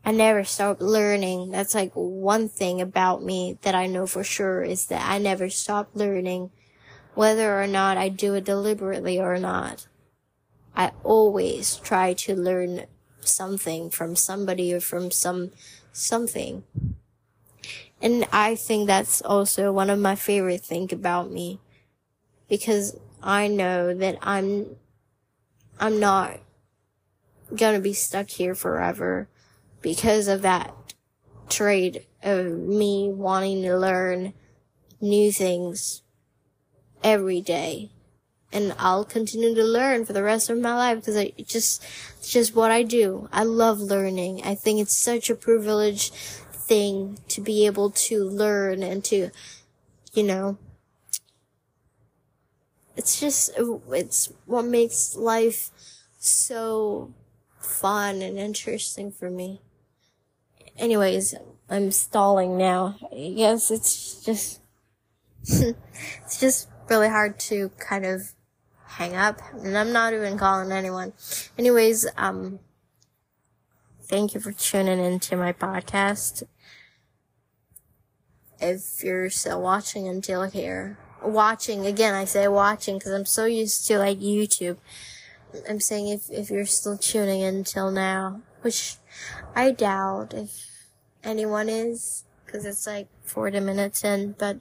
I 0.06 0.12
never 0.12 0.43
stop 0.43 0.80
learning. 0.80 1.49
That's 1.49 1.74
like 1.74 1.91
one 1.93 2.49
thing 2.49 2.82
about 2.82 3.24
me 3.24 3.58
that 3.64 3.74
I 3.74 3.88
know 3.88 4.06
for 4.06 4.24
sure 4.24 4.62
is 4.62 4.86
that 4.88 5.10
I 5.10 5.18
never 5.18 5.49
stop 5.49 5.89
learning, 5.95 6.51
whether 7.16 7.60
or 7.60 7.66
not 7.66 7.97
I 7.97 8.10
do 8.10 8.36
it 8.36 8.43
deliberately 8.43 9.20
or 9.20 9.39
not. 9.39 9.88
I 10.76 10.91
always 11.04 11.78
try 11.78 12.14
to 12.14 12.36
learn 12.36 12.86
something 13.22 13.89
from 13.89 14.16
somebody 14.16 14.72
or 14.72 14.82
from 14.82 15.10
some 15.10 15.49
something. 15.93 16.64
And 18.04 18.28
I 18.34 18.56
think 18.56 18.88
that's 18.88 19.22
also 19.22 19.72
one 19.72 19.89
of 19.89 19.97
my 19.97 20.16
favorite 20.16 20.62
things 20.62 20.91
about 20.91 21.32
me. 21.32 21.62
Because 22.49 22.99
I 23.24 23.47
know 23.47 23.93
that 23.93 24.18
I'm, 24.22 24.76
I'm 25.80 26.01
not 26.01 26.41
gonna 27.56 27.80
be 27.80 27.93
stuck 27.93 28.30
here 28.30 28.56
forever 28.56 29.30
because 29.82 30.28
of 30.28 30.41
that 30.41 30.76
trait 31.47 32.06
of 32.22 32.47
me 32.47 33.10
wanting 33.10 33.62
to 33.62 33.78
learn 33.78 34.34
new 34.99 35.32
things 35.32 36.01
every 37.06 37.39
day. 37.39 37.89
And 38.51 38.76
I'll 38.78 39.06
continue 39.06 39.56
to 39.56 39.64
learn 39.64 40.06
for 40.06 40.14
the 40.14 40.24
rest 40.24 40.49
of 40.49 40.60
my 40.60 40.76
life 40.76 40.97
because 40.97 41.16
I 41.16 41.32
just, 41.38 41.84
it's 42.20 42.30
just 42.30 42.54
what 42.54 42.70
I 42.70 42.84
do. 42.84 43.30
I 43.32 43.43
love 43.43 43.80
learning. 43.80 44.43
I 44.43 44.56
think 44.56 44.82
it's 44.82 44.95
such 44.95 45.30
a 45.30 45.36
privilege 45.36 46.12
thing 46.68 47.20
to 47.28 47.41
be 47.41 47.66
able 47.66 47.91
to 47.91 48.24
learn 48.24 48.84
and 48.84 49.03
to, 49.05 49.30
you 50.14 50.24
know, 50.24 50.57
it's 52.95 53.20
just, 53.20 53.51
it's 53.91 54.32
what 54.45 54.66
makes 54.66 55.16
life 55.16 55.72
so 56.20 57.14
fun 57.59 58.22
and 58.22 58.38
interesting 58.38 59.11
for 59.11 59.30
me. 59.30 59.61
Anyways, 60.78 61.36
I'm 61.70 61.91
stalling 61.91 62.57
now. 62.57 62.97
Guess 63.11 63.72
it's 63.72 64.24
just, 64.24 64.61
it's 65.43 66.39
just 66.39 66.70
really 66.89 67.09
hard 67.09 67.39
to 67.39 67.70
kind 67.80 68.05
of 68.05 68.32
hang 68.86 69.16
up 69.16 69.41
and 69.53 69.78
I'm 69.78 69.91
not 69.91 70.14
even 70.14 70.38
calling 70.38 70.72
anyone. 70.72 71.14
Anyways, 71.57 72.05
um, 72.16 72.59
thank 74.04 74.34
you 74.34 74.39
for 74.39 74.51
tuning 74.51 74.99
into 74.99 75.36
my 75.36 75.54
podcast. 75.54 76.43
If 78.60 79.04
you're 79.04 79.30
still 79.30 79.62
watching 79.62 80.08
until 80.08 80.43
here, 80.43 80.97
watching 81.22 81.86
again, 81.86 82.14
I 82.14 82.26
say 82.26 82.47
watching 82.47 82.97
because 82.97 83.12
I'm 83.12 83.26
so 83.26 83.45
used 83.45 83.88
to 83.88 83.97
like 83.97 84.20
YouTube. 84.20 84.78
I'm 85.70 85.80
saying 85.80 86.08
if, 86.08 86.30
if 86.30 86.49
you're 86.49 86.66
still 86.66 86.97
tuning 86.97 87.41
in 87.41 87.56
until 87.56 87.91
now, 87.91 88.41
which 88.62 88.95
I 89.56 89.72
doubt 89.72 90.34
if 90.34 90.88
anyone 91.24 91.70
is, 91.70 92.24
because 92.45 92.66
it's 92.66 92.88
like 92.88 93.08
40 93.24 93.60
minutes 93.60 94.04
in, 94.04 94.36
but 94.38 94.60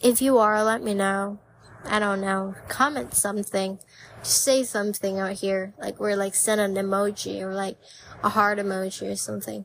if 0.00 0.22
you 0.22 0.38
are, 0.38 0.62
let 0.62 0.82
me 0.82 0.94
know. 0.94 1.38
I 1.84 1.98
don't 1.98 2.20
know. 2.20 2.54
Comment 2.68 3.14
something. 3.14 3.78
Just 4.22 4.42
say 4.42 4.64
something 4.64 5.18
out 5.18 5.32
here. 5.32 5.74
Like, 5.78 5.98
we're 5.98 6.16
like 6.16 6.34
send 6.34 6.60
an 6.60 6.74
emoji 6.74 7.40
or 7.40 7.54
like 7.54 7.78
a 8.22 8.28
heart 8.30 8.58
emoji 8.58 9.10
or 9.10 9.16
something. 9.16 9.64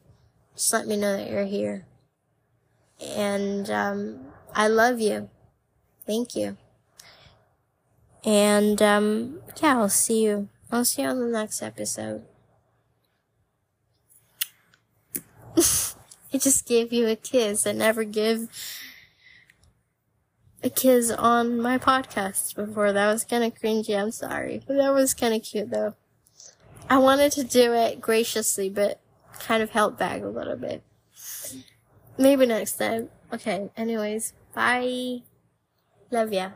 Just 0.56 0.72
let 0.74 0.88
me 0.88 0.98
know 0.98 1.16
that 1.18 1.30
you're 1.30 1.46
here. 1.46 1.86
And, 3.02 3.70
um, 3.70 4.20
I 4.54 4.68
love 4.68 5.00
you. 5.00 5.30
Thank 6.06 6.36
you. 6.36 6.58
And, 8.24 8.82
um, 8.82 9.42
yeah, 9.62 9.78
I'll 9.78 9.90
see 9.90 10.24
you. 10.24 10.50
I'll 10.72 10.86
see 10.86 11.02
you 11.02 11.10
on 11.10 11.20
the 11.20 11.28
next 11.28 11.62
episode. 11.62 12.24
I 15.58 16.38
just 16.38 16.68
gave 16.68 16.92
you 16.92 17.08
a 17.08 17.16
kiss. 17.16 17.68
I 17.68 17.72
never 17.72 18.04
give 18.04 18.50
a 20.64 20.70
kiss 20.70 21.12
on 21.12 21.62
my 21.62 21.78
podcast 21.78 22.56
before. 22.56 22.92
That 22.92 23.12
was 23.12 23.24
kind 23.24 23.44
of 23.44 23.54
cringy. 23.54 23.98
I'm 23.98 24.12
sorry. 24.12 24.64
But 24.66 24.78
that 24.78 24.94
was 24.94 25.14
kind 25.14 25.34
of 25.34 25.44
cute 25.44 25.70
though. 25.70 25.96
I 26.90 26.98
wanted 26.98 27.32
to 27.34 27.44
do 27.44 27.74
it 27.74 28.00
graciously, 28.00 28.70
but 28.70 29.00
kind 29.40 29.64
of 29.64 29.72
held 29.72 29.98
back 29.98 30.22
a 30.22 30.28
little 30.28 30.56
bit. 30.56 30.84
Maybe 32.18 32.46
next 32.46 32.78
time. 32.78 33.10
Okay. 33.34 33.70
Anyways, 33.76 34.34
bye. 34.54 35.24
Love 36.12 36.32
ya. 36.32 36.52